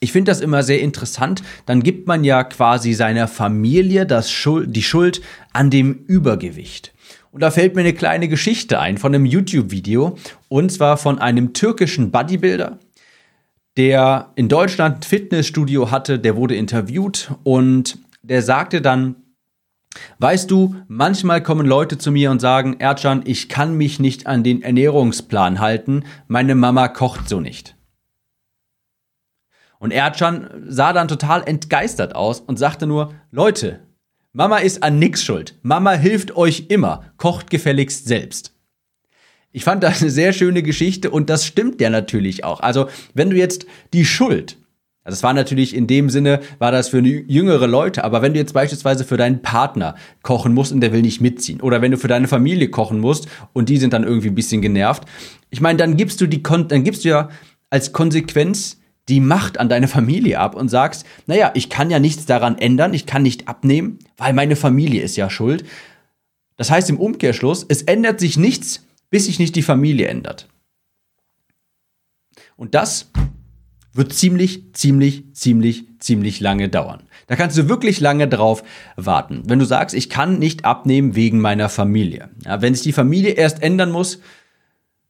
Ich 0.00 0.12
finde 0.12 0.30
das 0.30 0.40
immer 0.40 0.62
sehr 0.62 0.80
interessant. 0.80 1.42
Dann 1.66 1.82
gibt 1.82 2.06
man 2.06 2.24
ja 2.24 2.44
quasi 2.44 2.92
seiner 2.92 3.26
Familie 3.26 4.06
das 4.06 4.30
Schuld, 4.30 4.74
die 4.76 4.82
Schuld 4.82 5.22
an 5.52 5.70
dem 5.70 6.04
Übergewicht. 6.06 6.92
Und 7.30 7.42
da 7.42 7.50
fällt 7.50 7.74
mir 7.74 7.82
eine 7.82 7.92
kleine 7.92 8.28
Geschichte 8.28 8.80
ein 8.80 8.98
von 8.98 9.14
einem 9.14 9.26
YouTube-Video. 9.26 10.16
Und 10.48 10.72
zwar 10.72 10.96
von 10.96 11.18
einem 11.18 11.52
türkischen 11.52 12.10
Bodybuilder, 12.10 12.78
der 13.76 14.32
in 14.34 14.48
Deutschland 14.48 14.96
ein 14.96 15.02
Fitnessstudio 15.02 15.90
hatte. 15.90 16.18
Der 16.18 16.36
wurde 16.36 16.56
interviewt 16.56 17.30
und 17.44 17.98
der 18.22 18.42
sagte 18.42 18.80
dann, 18.80 19.16
Weißt 20.18 20.50
du, 20.50 20.76
manchmal 20.86 21.42
kommen 21.42 21.66
Leute 21.66 21.98
zu 21.98 22.12
mir 22.12 22.30
und 22.30 22.40
sagen, 22.40 22.76
Erdschan, 22.78 23.22
ich 23.24 23.48
kann 23.48 23.76
mich 23.76 23.98
nicht 23.98 24.26
an 24.26 24.44
den 24.44 24.62
Ernährungsplan 24.62 25.60
halten, 25.60 26.04
meine 26.26 26.54
Mama 26.54 26.88
kocht 26.88 27.28
so 27.28 27.40
nicht. 27.40 27.74
Und 29.78 29.92
Erdschan 29.92 30.64
sah 30.66 30.92
dann 30.92 31.08
total 31.08 31.42
entgeistert 31.46 32.14
aus 32.14 32.40
und 32.40 32.58
sagte 32.58 32.86
nur, 32.86 33.14
Leute, 33.30 33.80
Mama 34.38 34.58
ist 34.58 34.84
an 34.84 35.00
nix 35.00 35.24
schuld. 35.24 35.56
Mama 35.62 35.94
hilft 35.94 36.36
euch 36.36 36.66
immer. 36.68 37.02
Kocht 37.16 37.50
gefälligst 37.50 38.06
selbst. 38.06 38.54
Ich 39.50 39.64
fand 39.64 39.82
das 39.82 40.00
eine 40.00 40.12
sehr 40.12 40.32
schöne 40.32 40.62
Geschichte 40.62 41.10
und 41.10 41.28
das 41.28 41.44
stimmt 41.44 41.80
ja 41.80 41.90
natürlich 41.90 42.44
auch. 42.44 42.60
Also, 42.60 42.86
wenn 43.14 43.30
du 43.30 43.36
jetzt 43.36 43.66
die 43.92 44.04
Schuld, 44.04 44.56
also 45.02 45.16
das 45.16 45.24
war 45.24 45.34
natürlich 45.34 45.74
in 45.74 45.88
dem 45.88 46.08
Sinne, 46.08 46.38
war 46.60 46.70
das 46.70 46.88
für 46.88 47.00
jüngere 47.00 47.66
Leute, 47.66 48.04
aber 48.04 48.22
wenn 48.22 48.32
du 48.32 48.38
jetzt 48.38 48.54
beispielsweise 48.54 49.02
für 49.02 49.16
deinen 49.16 49.42
Partner 49.42 49.96
kochen 50.22 50.54
musst 50.54 50.70
und 50.70 50.82
der 50.82 50.92
will 50.92 51.02
nicht 51.02 51.20
mitziehen, 51.20 51.60
oder 51.60 51.82
wenn 51.82 51.90
du 51.90 51.98
für 51.98 52.06
deine 52.06 52.28
Familie 52.28 52.70
kochen 52.70 53.00
musst 53.00 53.26
und 53.54 53.68
die 53.68 53.78
sind 53.78 53.92
dann 53.92 54.04
irgendwie 54.04 54.28
ein 54.28 54.36
bisschen 54.36 54.62
genervt, 54.62 55.02
ich 55.50 55.60
meine, 55.60 55.78
dann 55.78 55.96
gibst 55.96 56.20
du 56.20 56.28
die, 56.28 56.44
dann 56.44 56.84
gibst 56.84 57.04
du 57.04 57.08
ja 57.08 57.28
als 57.70 57.92
Konsequenz 57.92 58.77
die 59.08 59.20
Macht 59.20 59.58
an 59.58 59.68
deine 59.68 59.88
Familie 59.88 60.38
ab 60.38 60.54
und 60.54 60.68
sagst, 60.68 61.06
naja, 61.26 61.50
ich 61.54 61.70
kann 61.70 61.90
ja 61.90 61.98
nichts 61.98 62.26
daran 62.26 62.58
ändern, 62.58 62.94
ich 62.94 63.06
kann 63.06 63.22
nicht 63.22 63.48
abnehmen, 63.48 63.98
weil 64.16 64.32
meine 64.32 64.56
Familie 64.56 65.02
ist 65.02 65.16
ja 65.16 65.30
schuld. 65.30 65.64
Das 66.56 66.70
heißt 66.70 66.90
im 66.90 67.00
Umkehrschluss, 67.00 67.64
es 67.68 67.82
ändert 67.82 68.20
sich 68.20 68.36
nichts, 68.36 68.84
bis 69.10 69.26
sich 69.26 69.38
nicht 69.38 69.56
die 69.56 69.62
Familie 69.62 70.08
ändert. 70.08 70.48
Und 72.56 72.74
das 72.74 73.10
wird 73.92 74.12
ziemlich, 74.12 74.74
ziemlich, 74.74 75.24
ziemlich, 75.32 75.84
ziemlich 75.98 76.40
lange 76.40 76.68
dauern. 76.68 77.04
Da 77.26 77.36
kannst 77.36 77.56
du 77.56 77.68
wirklich 77.68 78.00
lange 78.00 78.28
drauf 78.28 78.62
warten. 78.96 79.42
Wenn 79.46 79.58
du 79.58 79.64
sagst, 79.64 79.94
ich 79.94 80.10
kann 80.10 80.38
nicht 80.38 80.64
abnehmen 80.64 81.14
wegen 81.14 81.40
meiner 81.40 81.68
Familie. 81.68 82.30
Ja, 82.44 82.60
wenn 82.60 82.74
sich 82.74 82.82
die 82.82 82.92
Familie 82.92 83.32
erst 83.32 83.62
ändern 83.62 83.90
muss, 83.90 84.20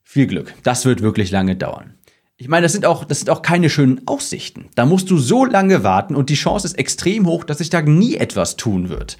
viel 0.03 0.27
Glück. 0.27 0.53
Das 0.63 0.85
wird 0.85 1.01
wirklich 1.01 1.31
lange 1.31 1.55
dauern. 1.55 1.93
Ich 2.41 2.47
meine, 2.47 2.63
das 2.63 2.71
sind 2.71 2.85
auch, 2.85 3.03
das 3.03 3.19
sind 3.19 3.29
auch 3.29 3.41
keine 3.41 3.69
schönen 3.69 4.07
Aussichten. 4.07 4.69
Da 4.73 4.85
musst 4.85 5.11
du 5.11 5.17
so 5.17 5.43
lange 5.43 5.83
warten 5.83 6.15
und 6.15 6.29
die 6.29 6.35
Chance 6.35 6.67
ist 6.67 6.79
extrem 6.79 7.25
hoch, 7.25 7.43
dass 7.43 7.57
sich 7.57 7.69
da 7.69 7.81
nie 7.81 8.15
etwas 8.15 8.55
tun 8.55 8.87
wird. 8.87 9.17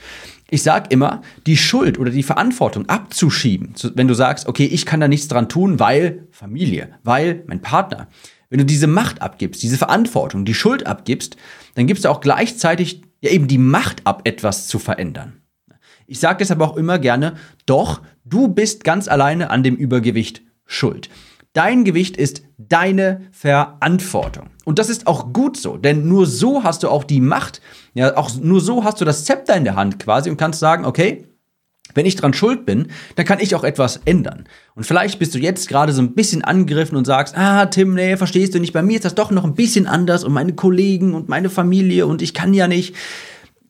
Ich 0.50 0.64
sag 0.64 0.90
immer, 0.94 1.22
die 1.46 1.58
Schuld 1.58 2.00
oder 2.00 2.12
die 2.12 2.24
Verantwortung 2.24 2.88
abzuschieben, 2.88 3.74
wenn 3.96 4.08
du 4.08 4.14
sagst, 4.14 4.48
okay, 4.48 4.64
ich 4.64 4.86
kann 4.86 5.02
da 5.02 5.10
nichts 5.10 5.28
dran 5.28 5.50
tun, 5.50 5.82
weil 5.82 6.30
Familie, 6.32 6.92
weil 7.04 7.44
mein 7.46 7.62
Partner. 7.62 8.08
Wenn 8.50 8.60
du 8.60 8.66
diese 8.66 8.88
Macht 8.88 9.22
abgibst, 9.22 9.62
diese 9.64 9.78
Verantwortung, 9.78 10.46
die 10.46 10.54
Schuld 10.54 10.88
abgibst, 10.88 11.36
dann 11.76 11.88
gibst 11.88 12.06
du 12.06 12.10
auch 12.10 12.22
gleichzeitig 12.22 13.02
ja 13.20 13.32
eben 13.32 13.50
die 13.50 13.58
Macht 13.58 14.08
ab, 14.08 14.22
etwas 14.24 14.70
zu 14.70 14.80
verändern. 14.80 15.42
Ich 16.08 16.22
sage 16.22 16.38
deshalb 16.38 16.62
auch 16.62 16.78
immer 16.78 17.00
gerne, 17.00 17.34
doch, 17.66 18.02
du 18.24 18.48
bist 18.48 18.86
ganz 18.86 19.10
alleine 19.10 19.50
an 19.50 19.62
dem 19.62 19.76
Übergewicht 19.76 20.42
schuld. 20.66 21.10
Dein 21.54 21.84
Gewicht 21.84 22.16
ist 22.16 22.44
deine 22.58 23.22
Verantwortung. 23.32 24.50
Und 24.66 24.78
das 24.78 24.90
ist 24.90 25.08
auch 25.08 25.34
gut 25.34 25.58
so, 25.58 25.78
denn 25.78 26.08
nur 26.08 26.28
so 26.28 26.64
hast 26.64 26.84
du 26.84 26.90
auch 26.90 27.04
die 27.04 27.22
Macht, 27.22 27.62
ja, 27.96 28.16
auch 28.16 28.36
nur 28.36 28.62
so 28.62 28.84
hast 28.84 29.02
du 29.02 29.06
das 29.06 29.26
Zepter 29.26 29.56
in 29.56 29.64
der 29.64 29.76
Hand 29.76 29.98
quasi 29.98 30.30
und 30.30 30.38
kannst 30.38 30.60
sagen, 30.60 30.86
okay, 30.86 31.26
wenn 31.96 32.06
ich 32.06 32.16
dran 32.16 32.34
schuld 32.34 32.68
bin, 32.68 32.88
dann 33.16 33.26
kann 33.26 33.40
ich 33.40 33.56
auch 33.56 33.64
etwas 33.64 34.02
ändern. 34.06 34.46
Und 34.76 34.86
vielleicht 34.86 35.18
bist 35.18 35.34
du 35.34 35.40
jetzt 35.40 35.68
gerade 35.68 35.92
so 35.92 36.04
ein 36.04 36.14
bisschen 36.14 36.44
angegriffen 36.44 36.96
und 36.98 37.06
sagst, 37.06 37.36
ah, 37.36 37.66
Tim, 37.66 37.96
nee, 37.96 38.16
verstehst 38.16 38.54
du 38.54 38.60
nicht, 38.60 38.74
bei 38.74 38.84
mir 38.84 38.96
ist 38.96 39.06
das 39.06 39.16
doch 39.16 39.32
noch 39.32 39.44
ein 39.44 39.56
bisschen 39.56 39.88
anders 39.88 40.24
und 40.24 40.34
meine 40.34 40.54
Kollegen 40.54 41.16
und 41.16 41.30
meine 41.30 41.50
Familie 41.50 42.06
und 42.06 42.22
ich 42.22 42.36
kann 42.36 42.54
ja 42.54 42.68
nicht. 42.68 42.96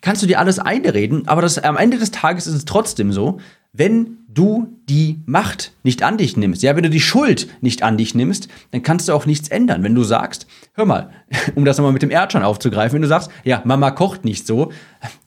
Kannst 0.02 0.24
du 0.24 0.28
dir 0.28 0.40
alles 0.40 0.60
einreden, 0.60 1.28
aber 1.28 1.42
das, 1.42 1.58
am 1.58 1.78
Ende 1.78 1.98
des 1.98 2.12
Tages 2.12 2.48
ist 2.48 2.54
es 2.54 2.66
trotzdem 2.66 3.12
so, 3.12 3.40
wenn 3.74 4.18
du 4.28 4.78
die 4.88 5.20
Macht 5.26 5.74
nicht 5.84 6.04
an 6.04 6.18
dich 6.18 6.38
nimmst, 6.38 6.64
ja, 6.64 6.76
wenn 6.76 6.84
du 6.84 6.90
die 6.90 7.02
Schuld 7.02 7.48
nicht 7.62 7.84
an 7.84 7.98
dich 7.98 8.16
nimmst, 8.16 8.48
dann 8.72 8.82
kannst 8.82 9.10
du 9.10 9.14
auch 9.14 9.26
nichts 9.26 9.50
ändern. 9.50 9.84
Wenn 9.84 9.96
du 9.96 10.04
sagst, 10.04 10.48
hör 10.74 10.86
mal, 10.86 11.10
um 11.56 11.66
das 11.66 11.78
nochmal 11.78 11.94
mit 11.94 12.02
dem 12.02 12.12
Erdschein 12.12 12.44
aufzugreifen, 12.44 12.96
wenn 12.96 13.02
du 13.02 13.08
sagst, 13.08 13.30
ja, 13.44 13.62
Mama 13.66 13.92
kocht 13.92 14.26
nicht 14.26 14.48
so, 14.48 14.72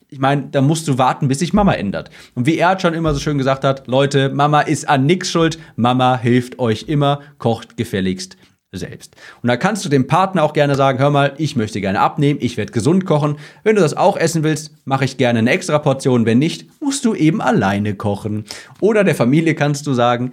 ich 0.08 0.18
meine, 0.18 0.48
da 0.50 0.60
musst 0.60 0.88
du 0.88 0.98
warten, 0.98 1.28
bis 1.28 1.38
sich 1.38 1.54
Mama 1.54 1.72
ändert. 1.72 2.10
Und 2.34 2.44
wie 2.44 2.56
Erdschein 2.56 2.92
immer 2.92 3.14
so 3.14 3.20
schön 3.20 3.38
gesagt 3.38 3.64
hat, 3.64 3.86
Leute, 3.86 4.28
Mama 4.28 4.60
ist 4.60 4.86
an 4.86 5.06
nichts 5.06 5.30
schuld, 5.30 5.58
Mama 5.76 6.18
hilft 6.18 6.58
euch 6.58 6.84
immer, 6.86 7.20
kocht 7.38 7.76
gefälligst 7.78 8.36
selbst. 8.72 9.14
Und 9.42 9.48
da 9.48 9.56
kannst 9.56 9.84
du 9.84 9.88
dem 9.88 10.06
Partner 10.06 10.42
auch 10.42 10.54
gerne 10.54 10.74
sagen, 10.74 10.98
hör 10.98 11.10
mal, 11.10 11.34
ich 11.36 11.56
möchte 11.56 11.80
gerne 11.80 12.00
abnehmen, 12.00 12.40
ich 12.42 12.56
werde 12.56 12.72
gesund 12.72 13.04
kochen. 13.04 13.36
Wenn 13.64 13.76
du 13.76 13.82
das 13.82 13.96
auch 13.96 14.16
essen 14.16 14.42
willst, 14.42 14.72
mache 14.86 15.04
ich 15.04 15.18
gerne 15.18 15.40
eine 15.40 15.50
extra 15.50 15.78
Portion. 15.78 16.26
Wenn 16.26 16.38
nicht, 16.38 16.66
musst 16.80 17.04
du 17.04 17.14
eben 17.14 17.40
alleine 17.40 17.94
kochen. 17.94 18.44
Oder 18.80 19.04
der 19.04 19.14
Familie 19.14 19.54
kannst 19.54 19.86
du 19.86 19.92
sagen, 19.92 20.32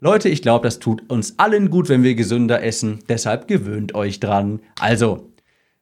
Leute, 0.00 0.28
ich 0.28 0.42
glaube, 0.42 0.66
das 0.66 0.78
tut 0.78 1.08
uns 1.10 1.38
allen 1.38 1.70
gut, 1.70 1.88
wenn 1.88 2.02
wir 2.02 2.14
gesünder 2.14 2.62
essen. 2.62 3.00
Deshalb 3.08 3.48
gewöhnt 3.48 3.94
euch 3.94 4.20
dran. 4.20 4.60
Also, 4.80 5.32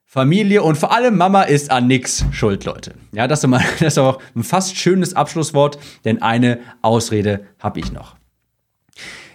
Familie 0.05 0.63
und 0.63 0.77
vor 0.77 0.93
allem 0.93 1.17
Mama 1.17 1.43
ist 1.43 1.69
an 1.69 1.87
nix 1.87 2.25
schuld, 2.31 2.63
Leute. 2.63 2.93
Ja, 3.11 3.27
das 3.27 3.43
ist, 3.43 3.49
mal, 3.49 3.63
das 3.79 3.93
ist 3.93 3.97
auch 3.97 4.19
ein 4.35 4.43
fast 4.43 4.77
schönes 4.77 5.15
Abschlusswort, 5.15 5.77
denn 6.05 6.21
eine 6.21 6.59
Ausrede 6.81 7.41
habe 7.59 7.79
ich 7.79 7.91
noch. 7.91 8.15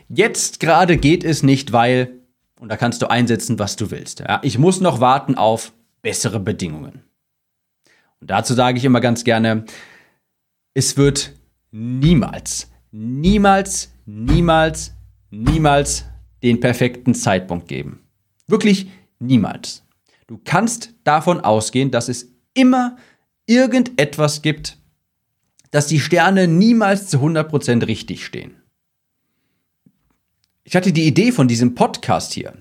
Jetzt 0.09 0.61
gerade 0.61 0.97
geht 0.97 1.25
es 1.25 1.43
nicht, 1.43 1.73
weil 1.73 2.22
und 2.63 2.69
da 2.69 2.77
kannst 2.77 3.03
du 3.03 3.11
einsetzen, 3.11 3.59
was 3.59 3.75
du 3.75 3.91
willst. 3.91 4.21
Ja, 4.21 4.39
ich 4.45 4.57
muss 4.57 4.81
noch 4.81 5.01
warten 5.01 5.35
auf 5.35 5.73
bessere 6.01 6.39
Bedingungen. 6.39 7.03
Und 8.21 8.31
dazu 8.31 8.55
sage 8.55 8.79
ich 8.79 8.85
immer 8.85 9.01
ganz 9.01 9.25
gerne, 9.25 9.65
es 10.73 10.97
wird 10.97 11.33
niemals, 11.73 12.71
niemals, 12.93 13.93
niemals, 14.07 14.95
niemals 15.31 16.05
den 16.45 16.61
perfekten 16.61 17.15
Zeitpunkt 17.15 17.67
geben. 17.67 18.05
Wirklich 18.47 18.89
niemals. 19.19 19.83
Du 20.29 20.41
kannst 20.45 20.95
davon 21.03 21.41
ausgehen, 21.41 21.91
dass 21.91 22.09
es 22.09 22.29
immer 22.55 22.97
irgendetwas 23.45 24.41
gibt, 24.41 24.79
dass 25.73 25.89
die 25.89 25.99
Sterne 25.99 26.47
niemals 26.47 27.09
zu 27.09 27.19
100% 27.19 27.89
richtig 27.89 28.25
stehen. 28.25 28.62
Ich 30.65 30.77
hatte 30.77 30.93
die 30.93 31.07
Idee 31.07 31.33
von 31.33 31.49
diesem 31.49 31.75
Podcast 31.75 32.33
hier 32.33 32.55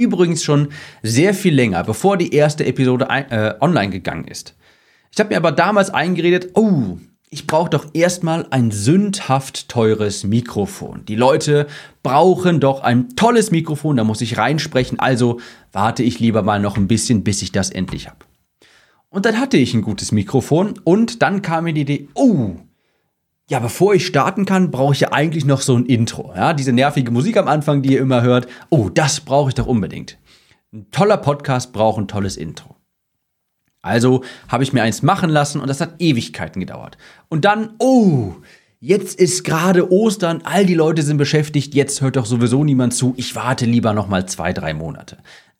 übrigens 0.00 0.42
schon 0.42 0.68
sehr 1.02 1.34
viel 1.34 1.54
länger, 1.54 1.84
bevor 1.84 2.16
die 2.16 2.34
erste 2.34 2.64
Episode 2.64 3.06
äh, 3.10 3.54
online 3.60 3.90
gegangen 3.90 4.24
ist. 4.24 4.56
Ich 5.12 5.20
habe 5.20 5.30
mir 5.30 5.36
aber 5.36 5.52
damals 5.52 5.90
eingeredet, 5.90 6.50
oh, 6.54 6.96
ich 7.28 7.46
brauche 7.46 7.70
doch 7.70 7.86
erstmal 7.92 8.46
ein 8.50 8.70
sündhaft 8.72 9.68
teures 9.68 10.24
Mikrofon. 10.24 11.04
Die 11.04 11.14
Leute 11.14 11.68
brauchen 12.02 12.58
doch 12.58 12.82
ein 12.82 13.10
tolles 13.14 13.50
Mikrofon, 13.50 13.96
da 13.96 14.04
muss 14.04 14.20
ich 14.20 14.36
reinsprechen, 14.36 14.98
also 14.98 15.38
warte 15.70 16.02
ich 16.02 16.18
lieber 16.18 16.42
mal 16.42 16.60
noch 16.60 16.76
ein 16.76 16.88
bisschen, 16.88 17.22
bis 17.22 17.42
ich 17.42 17.52
das 17.52 17.70
endlich 17.70 18.08
habe. 18.08 18.24
Und 19.10 19.26
dann 19.26 19.38
hatte 19.38 19.58
ich 19.58 19.74
ein 19.74 19.82
gutes 19.82 20.12
Mikrofon 20.12 20.74
und 20.82 21.22
dann 21.22 21.42
kam 21.42 21.64
mir 21.64 21.74
die 21.74 21.82
Idee, 21.82 22.08
oh, 22.14 22.56
ja, 23.50 23.58
bevor 23.58 23.94
ich 23.94 24.06
starten 24.06 24.44
kann, 24.44 24.70
brauche 24.70 24.94
ich 24.94 25.00
ja 25.00 25.12
eigentlich 25.12 25.44
noch 25.44 25.60
so 25.60 25.76
ein 25.76 25.84
Intro. 25.84 26.32
Ja, 26.36 26.52
diese 26.52 26.72
nervige 26.72 27.10
Musik 27.10 27.36
am 27.36 27.48
Anfang, 27.48 27.82
die 27.82 27.94
ihr 27.94 28.00
immer 28.00 28.22
hört. 28.22 28.46
Oh, 28.68 28.88
das 28.88 29.18
brauche 29.18 29.48
ich 29.48 29.56
doch 29.56 29.66
unbedingt. 29.66 30.18
Ein 30.72 30.88
toller 30.92 31.16
Podcast 31.16 31.72
braucht 31.72 31.98
ein 31.98 32.06
tolles 32.06 32.36
Intro. 32.36 32.76
Also 33.82 34.22
habe 34.46 34.62
ich 34.62 34.72
mir 34.72 34.84
eins 34.84 35.02
machen 35.02 35.30
lassen 35.30 35.60
und 35.60 35.66
das 35.66 35.80
hat 35.80 35.94
Ewigkeiten 35.98 36.60
gedauert. 36.60 36.96
Und 37.28 37.44
dann, 37.44 37.70
oh, 37.78 38.36
jetzt 38.78 39.18
ist 39.18 39.42
gerade 39.42 39.90
Ostern, 39.90 40.42
all 40.44 40.64
die 40.64 40.74
Leute 40.74 41.02
sind 41.02 41.16
beschäftigt, 41.16 41.74
jetzt 41.74 42.02
hört 42.02 42.14
doch 42.14 42.26
sowieso 42.26 42.62
niemand 42.62 42.94
zu, 42.94 43.14
ich 43.16 43.34
warte 43.34 43.66
lieber 43.66 43.94
noch 43.94 44.06
mal 44.06 44.26
zwei, 44.26 44.52
drei 44.52 44.74
Monate. 44.74 45.18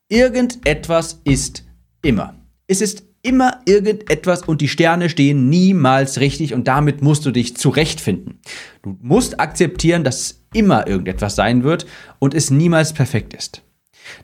Irgendetwas 0.09 1.20
ist 1.24 1.64
immer. 2.03 2.35
Es 2.68 2.81
ist 2.81 3.09
immer 3.22 3.61
irgendetwas 3.66 4.42
und 4.42 4.61
die 4.61 4.68
Sterne 4.68 5.11
stehen 5.11 5.48
niemals 5.48 6.20
richtig 6.20 6.54
und 6.54 6.68
damit 6.68 7.02
musst 7.02 7.26
du 7.26 7.30
dich 7.30 7.56
zurechtfinden. 7.56 8.40
Du 8.83 8.96
musst 9.00 9.40
akzeptieren, 9.40 10.04
dass 10.04 10.42
immer 10.54 10.87
irgendetwas 10.87 11.37
sein 11.37 11.62
wird 11.62 11.87
und 12.18 12.35
es 12.35 12.50
niemals 12.50 12.92
perfekt 12.92 13.35
ist. 13.35 13.62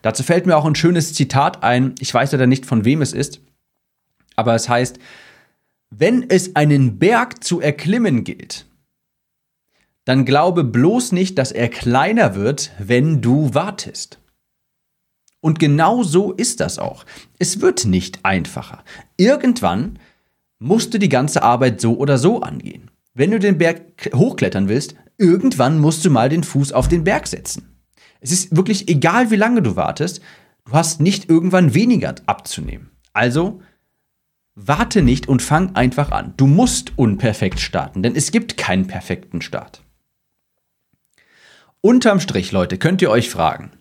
Dazu 0.01 0.23
fällt 0.23 0.45
mir 0.45 0.57
auch 0.57 0.65
ein 0.65 0.75
schönes 0.75 1.13
Zitat 1.13 1.63
ein, 1.63 1.95
ich 1.99 2.13
weiß 2.13 2.31
leider 2.31 2.47
nicht 2.47 2.65
von 2.65 2.85
wem 2.85 3.01
es 3.01 3.13
ist, 3.13 3.41
aber 4.35 4.55
es 4.55 4.67
heißt, 4.67 4.99
wenn 5.89 6.29
es 6.29 6.55
einen 6.55 6.99
Berg 6.99 7.43
zu 7.43 7.61
erklimmen 7.61 8.23
gilt, 8.23 8.65
dann 10.05 10.25
glaube 10.25 10.63
bloß 10.63 11.11
nicht, 11.11 11.37
dass 11.37 11.51
er 11.51 11.69
kleiner 11.69 12.35
wird, 12.35 12.71
wenn 12.79 13.21
du 13.21 13.53
wartest. 13.53 14.19
Und 15.41 15.59
genau 15.59 16.03
so 16.03 16.31
ist 16.33 16.59
das 16.59 16.79
auch. 16.79 17.05
Es 17.39 17.61
wird 17.61 17.85
nicht 17.85 18.19
einfacher. 18.23 18.83
Irgendwann 19.17 19.99
musst 20.59 20.93
du 20.93 20.99
die 20.99 21.09
ganze 21.09 21.43
Arbeit 21.43 21.79
so 21.79 21.97
oder 21.97 22.17
so 22.17 22.41
angehen. 22.41 22.89
Wenn 23.13 23.31
du 23.31 23.39
den 23.39 23.57
Berg 23.57 24.09
hochklettern 24.13 24.67
willst, 24.67 24.95
irgendwann 25.17 25.79
musst 25.79 26.05
du 26.05 26.09
mal 26.09 26.29
den 26.29 26.43
Fuß 26.43 26.71
auf 26.71 26.87
den 26.87 27.03
Berg 27.03 27.27
setzen. 27.27 27.79
Es 28.19 28.31
ist 28.31 28.55
wirklich 28.55 28.89
egal, 28.89 29.31
wie 29.31 29.35
lange 29.35 29.61
du 29.61 29.75
wartest, 29.75 30.21
du 30.65 30.73
hast 30.73 31.01
nicht 31.01 31.29
irgendwann 31.29 31.73
weniger 31.73 32.15
abzunehmen. 32.25 32.91
Also 33.13 33.61
warte 34.55 35.01
nicht 35.01 35.27
und 35.27 35.41
fang 35.41 35.75
einfach 35.75 36.11
an. 36.11 36.33
Du 36.37 36.47
musst 36.47 36.97
unperfekt 36.97 37.59
starten, 37.59 38.01
denn 38.01 38.15
es 38.15 38.31
gibt 38.31 38.57
keinen 38.57 38.87
perfekten 38.87 39.41
Start. 39.41 39.83
Unterm 41.81 42.19
Strich, 42.19 42.51
Leute, 42.51 42.77
könnt 42.77 43.01
ihr 43.01 43.11
euch 43.11 43.29
fragen, 43.29 43.71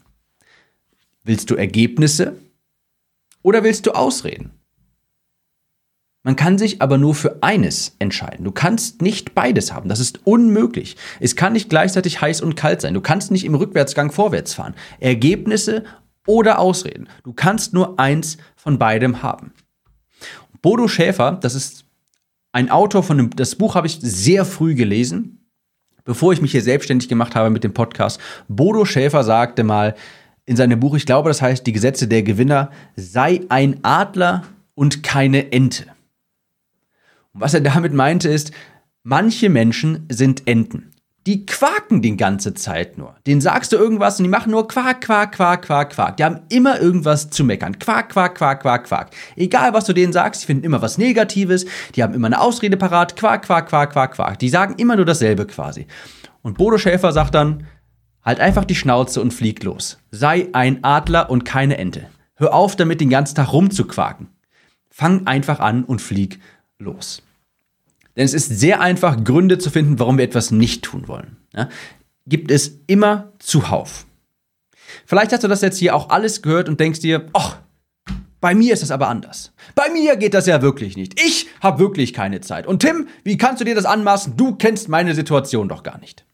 Willst 1.26 1.50
du 1.50 1.56
Ergebnisse 1.56 2.36
oder 3.42 3.64
willst 3.64 3.86
du 3.86 3.90
Ausreden? 3.90 4.52
Man 6.22 6.36
kann 6.36 6.56
sich 6.56 6.80
aber 6.80 6.98
nur 6.98 7.16
für 7.16 7.42
eines 7.42 7.96
entscheiden. 7.98 8.44
Du 8.44 8.52
kannst 8.52 9.02
nicht 9.02 9.34
beides 9.34 9.72
haben. 9.72 9.88
Das 9.88 9.98
ist 9.98 10.24
unmöglich. 10.24 10.96
Es 11.18 11.34
kann 11.34 11.52
nicht 11.52 11.68
gleichzeitig 11.68 12.20
heiß 12.20 12.42
und 12.42 12.54
kalt 12.54 12.80
sein. 12.80 12.94
Du 12.94 13.00
kannst 13.00 13.32
nicht 13.32 13.44
im 13.44 13.56
Rückwärtsgang 13.56 14.12
vorwärts 14.12 14.54
fahren. 14.54 14.76
Ergebnisse 15.00 15.82
oder 16.28 16.60
Ausreden. 16.60 17.08
Du 17.24 17.32
kannst 17.32 17.74
nur 17.74 17.98
eins 17.98 18.38
von 18.54 18.78
beidem 18.78 19.24
haben. 19.24 19.52
Bodo 20.62 20.86
Schäfer, 20.86 21.32
das 21.40 21.56
ist 21.56 21.86
ein 22.52 22.70
Autor 22.70 23.02
von 23.02 23.18
dem, 23.18 23.30
das 23.30 23.56
Buch 23.56 23.74
habe 23.74 23.88
ich 23.88 23.98
sehr 24.00 24.44
früh 24.44 24.76
gelesen, 24.76 25.44
bevor 26.04 26.32
ich 26.32 26.40
mich 26.40 26.52
hier 26.52 26.62
selbstständig 26.62 27.08
gemacht 27.08 27.34
habe 27.34 27.50
mit 27.50 27.64
dem 27.64 27.74
Podcast. 27.74 28.20
Bodo 28.46 28.84
Schäfer 28.84 29.24
sagte 29.24 29.64
mal, 29.64 29.96
in 30.46 30.56
seinem 30.56 30.80
Buch, 30.80 30.94
ich 30.94 31.06
glaube, 31.06 31.28
das 31.28 31.42
heißt 31.42 31.66
Die 31.66 31.72
Gesetze 31.72 32.08
der 32.08 32.22
Gewinner, 32.22 32.70
sei 32.94 33.40
ein 33.48 33.80
Adler 33.82 34.44
und 34.74 35.02
keine 35.02 35.52
Ente. 35.52 35.84
Und 37.32 37.40
was 37.40 37.54
er 37.54 37.60
damit 37.60 37.92
meinte 37.92 38.28
ist, 38.28 38.52
manche 39.02 39.50
Menschen 39.50 40.06
sind 40.08 40.46
Enten. 40.46 40.92
Die 41.26 41.44
quaken 41.44 42.02
die 42.02 42.16
ganze 42.16 42.54
Zeit 42.54 42.98
nur. 42.98 43.16
Den 43.26 43.40
sagst 43.40 43.72
du 43.72 43.76
irgendwas 43.76 44.20
und 44.20 44.22
die 44.22 44.30
machen 44.30 44.52
nur 44.52 44.68
Quak, 44.68 45.00
Quak, 45.00 45.32
Quak, 45.32 45.62
Quak, 45.62 45.90
Quak. 45.90 46.16
Die 46.16 46.24
haben 46.24 46.42
immer 46.50 46.80
irgendwas 46.80 47.30
zu 47.30 47.42
meckern. 47.42 47.80
Quak, 47.80 48.10
Quak, 48.10 48.36
Quak, 48.36 48.62
Quak, 48.62 48.84
Quak. 48.84 49.10
Egal, 49.34 49.74
was 49.74 49.86
du 49.86 49.92
denen 49.92 50.12
sagst, 50.12 50.42
die 50.42 50.46
finden 50.46 50.62
immer 50.62 50.82
was 50.82 50.98
Negatives. 50.98 51.66
Die 51.96 52.04
haben 52.04 52.14
immer 52.14 52.26
eine 52.26 52.40
Ausrede 52.40 52.76
parat. 52.76 53.16
Quak, 53.16 53.44
Quak, 53.44 53.68
Quak, 53.68 53.90
Quak, 53.92 54.14
Quak. 54.14 54.38
Die 54.38 54.48
sagen 54.48 54.76
immer 54.78 54.94
nur 54.94 55.04
dasselbe 55.04 55.46
quasi. 55.46 55.88
Und 56.42 56.58
Bodo 56.58 56.78
Schäfer 56.78 57.10
sagt 57.10 57.34
dann, 57.34 57.66
Halt 58.26 58.40
einfach 58.40 58.64
die 58.64 58.74
Schnauze 58.74 59.22
und 59.22 59.32
flieg 59.32 59.62
los. 59.62 59.98
Sei 60.10 60.48
ein 60.52 60.82
Adler 60.82 61.30
und 61.30 61.44
keine 61.44 61.78
Ente. 61.78 62.08
Hör 62.34 62.52
auf 62.52 62.74
damit, 62.74 63.00
den 63.00 63.08
ganzen 63.08 63.36
Tag 63.36 63.52
rumzuquaken. 63.52 64.26
Fang 64.90 65.28
einfach 65.28 65.60
an 65.60 65.84
und 65.84 66.02
flieg 66.02 66.40
los. 66.78 67.22
Denn 68.16 68.24
es 68.24 68.34
ist 68.34 68.48
sehr 68.48 68.80
einfach, 68.80 69.22
Gründe 69.22 69.58
zu 69.58 69.70
finden, 69.70 70.00
warum 70.00 70.18
wir 70.18 70.24
etwas 70.24 70.50
nicht 70.50 70.84
tun 70.84 71.06
wollen. 71.06 71.36
Ja? 71.54 71.68
Gibt 72.26 72.50
es 72.50 72.80
immer 72.88 73.32
zuhauf. 73.38 74.06
Vielleicht 75.04 75.32
hast 75.32 75.44
du 75.44 75.48
das 75.48 75.60
jetzt 75.60 75.78
hier 75.78 75.94
auch 75.94 76.10
alles 76.10 76.42
gehört 76.42 76.68
und 76.68 76.80
denkst 76.80 77.00
dir, 77.00 77.28
ach, 77.32 77.58
bei 78.40 78.56
mir 78.56 78.72
ist 78.72 78.82
das 78.82 78.90
aber 78.90 79.06
anders. 79.06 79.52
Bei 79.76 79.88
mir 79.90 80.16
geht 80.16 80.34
das 80.34 80.46
ja 80.46 80.62
wirklich 80.62 80.96
nicht. 80.96 81.20
Ich 81.20 81.46
habe 81.60 81.78
wirklich 81.78 82.12
keine 82.12 82.40
Zeit. 82.40 82.66
Und 82.66 82.80
Tim, 82.80 83.06
wie 83.22 83.36
kannst 83.36 83.60
du 83.60 83.64
dir 83.64 83.76
das 83.76 83.84
anmaßen? 83.84 84.36
Du 84.36 84.56
kennst 84.56 84.88
meine 84.88 85.14
Situation 85.14 85.68
doch 85.68 85.84
gar 85.84 85.98
nicht. 85.98 86.25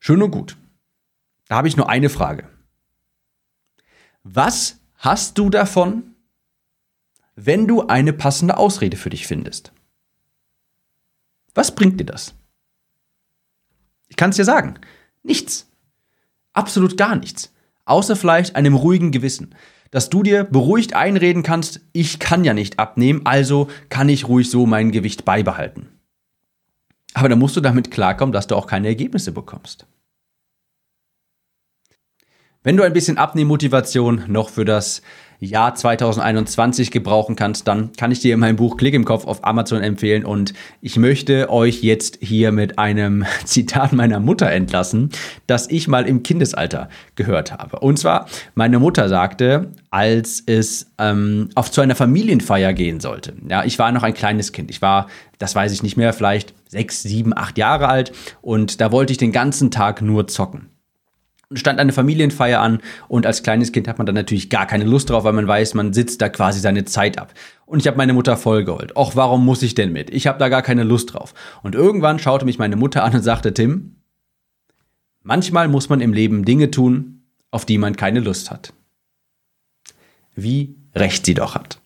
Schön 0.00 0.22
und 0.22 0.30
gut. 0.30 0.56
Da 1.46 1.56
habe 1.56 1.68
ich 1.68 1.76
nur 1.76 1.88
eine 1.88 2.08
Frage. 2.08 2.48
Was 4.22 4.80
hast 4.96 5.38
du 5.38 5.50
davon, 5.50 6.14
wenn 7.36 7.68
du 7.68 7.86
eine 7.86 8.12
passende 8.12 8.56
Ausrede 8.56 8.96
für 8.96 9.10
dich 9.10 9.26
findest? 9.26 9.72
Was 11.54 11.74
bringt 11.74 12.00
dir 12.00 12.04
das? 12.04 12.34
Ich 14.08 14.16
kann 14.16 14.30
es 14.30 14.36
dir 14.36 14.44
sagen. 14.44 14.78
Nichts. 15.22 15.70
Absolut 16.52 16.96
gar 16.96 17.16
nichts. 17.16 17.52
Außer 17.84 18.16
vielleicht 18.16 18.56
einem 18.56 18.74
ruhigen 18.74 19.10
Gewissen. 19.10 19.54
Dass 19.90 20.08
du 20.08 20.22
dir 20.22 20.44
beruhigt 20.44 20.94
einreden 20.94 21.42
kannst, 21.42 21.80
ich 21.92 22.18
kann 22.18 22.44
ja 22.44 22.54
nicht 22.54 22.78
abnehmen, 22.78 23.22
also 23.24 23.68
kann 23.88 24.08
ich 24.08 24.28
ruhig 24.28 24.48
so 24.48 24.66
mein 24.66 24.92
Gewicht 24.92 25.24
beibehalten. 25.24 25.88
Aber 27.14 27.28
dann 27.28 27.38
musst 27.38 27.56
du 27.56 27.60
damit 27.60 27.90
klarkommen, 27.90 28.32
dass 28.32 28.46
du 28.46 28.54
auch 28.54 28.66
keine 28.66 28.86
Ergebnisse 28.88 29.32
bekommst. 29.32 29.86
Wenn 32.62 32.76
du 32.76 32.82
ein 32.82 32.92
bisschen 32.92 33.16
Abnehmmotivation 33.16 34.24
noch 34.28 34.50
für 34.50 34.66
das 34.66 35.00
Jahr 35.38 35.74
2021 35.74 36.90
gebrauchen 36.90 37.34
kannst, 37.34 37.66
dann 37.66 37.92
kann 37.92 38.12
ich 38.12 38.20
dir 38.20 38.36
mein 38.36 38.56
Buch 38.56 38.76
Klick 38.76 38.92
im 38.92 39.06
Kopf 39.06 39.26
auf 39.26 39.46
Amazon 39.46 39.80
empfehlen 39.80 40.26
und 40.26 40.52
ich 40.82 40.98
möchte 40.98 41.48
euch 41.48 41.82
jetzt 41.82 42.18
hier 42.20 42.52
mit 42.52 42.78
einem 42.78 43.24
Zitat 43.46 43.94
meiner 43.94 44.20
Mutter 44.20 44.50
entlassen, 44.50 45.08
das 45.46 45.70
ich 45.70 45.88
mal 45.88 46.06
im 46.06 46.22
Kindesalter 46.22 46.90
gehört 47.14 47.50
habe. 47.50 47.78
Und 47.78 47.98
zwar, 47.98 48.26
meine 48.54 48.78
Mutter 48.78 49.08
sagte, 49.08 49.72
als 49.88 50.42
es 50.44 50.92
ähm, 50.98 51.48
auf 51.54 51.70
zu 51.70 51.80
einer 51.80 51.96
Familienfeier 51.96 52.74
gehen 52.74 53.00
sollte. 53.00 53.32
Ja, 53.48 53.64
ich 53.64 53.78
war 53.78 53.90
noch 53.90 54.02
ein 54.02 54.12
kleines 54.12 54.52
Kind. 54.52 54.70
Ich 54.70 54.82
war, 54.82 55.06
das 55.38 55.54
weiß 55.54 55.72
ich 55.72 55.82
nicht 55.82 55.96
mehr, 55.96 56.12
vielleicht 56.12 56.52
sechs, 56.68 57.02
sieben, 57.02 57.34
acht 57.34 57.56
Jahre 57.56 57.88
alt 57.88 58.12
und 58.42 58.82
da 58.82 58.92
wollte 58.92 59.12
ich 59.12 59.18
den 59.18 59.32
ganzen 59.32 59.70
Tag 59.70 60.02
nur 60.02 60.28
zocken 60.28 60.69
stand 61.54 61.80
eine 61.80 61.92
Familienfeier 61.92 62.60
an 62.60 62.80
und 63.08 63.26
als 63.26 63.42
kleines 63.42 63.72
Kind 63.72 63.88
hat 63.88 63.98
man 63.98 64.06
dann 64.06 64.14
natürlich 64.14 64.50
gar 64.50 64.66
keine 64.66 64.84
Lust 64.84 65.10
drauf, 65.10 65.24
weil 65.24 65.32
man 65.32 65.48
weiß, 65.48 65.74
man 65.74 65.92
sitzt 65.92 66.22
da 66.22 66.28
quasi 66.28 66.60
seine 66.60 66.84
Zeit 66.84 67.18
ab. 67.18 67.34
Und 67.66 67.80
ich 67.80 67.86
habe 67.86 67.96
meine 67.96 68.12
Mutter 68.12 68.36
vollgeholt. 68.36 68.94
Och, 68.96 69.16
warum 69.16 69.44
muss 69.44 69.62
ich 69.62 69.74
denn 69.74 69.92
mit? 69.92 70.10
Ich 70.10 70.26
habe 70.26 70.38
da 70.38 70.48
gar 70.48 70.62
keine 70.62 70.84
Lust 70.84 71.12
drauf. 71.14 71.34
Und 71.62 71.74
irgendwann 71.74 72.18
schaute 72.18 72.44
mich 72.44 72.58
meine 72.58 72.76
Mutter 72.76 73.02
an 73.02 73.14
und 73.14 73.22
sagte, 73.22 73.52
Tim, 73.52 73.96
manchmal 75.22 75.68
muss 75.68 75.88
man 75.88 76.00
im 76.00 76.12
Leben 76.12 76.44
Dinge 76.44 76.70
tun, 76.70 77.22
auf 77.50 77.64
die 77.64 77.78
man 77.78 77.96
keine 77.96 78.20
Lust 78.20 78.50
hat. 78.50 78.72
wie 80.34 80.76
recht 80.94 81.26
sie 81.26 81.34
doch 81.34 81.54
hat. 81.54 81.80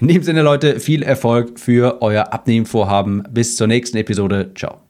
In 0.00 0.08
dem 0.08 0.22
Sinne, 0.22 0.42
Leute, 0.42 0.80
viel 0.80 1.02
Erfolg 1.02 1.58
für 1.58 2.00
euer 2.02 2.32
Abnehmvorhaben. 2.32 3.24
Bis 3.30 3.56
zur 3.56 3.66
nächsten 3.66 3.96
Episode. 3.96 4.52
Ciao. 4.54 4.83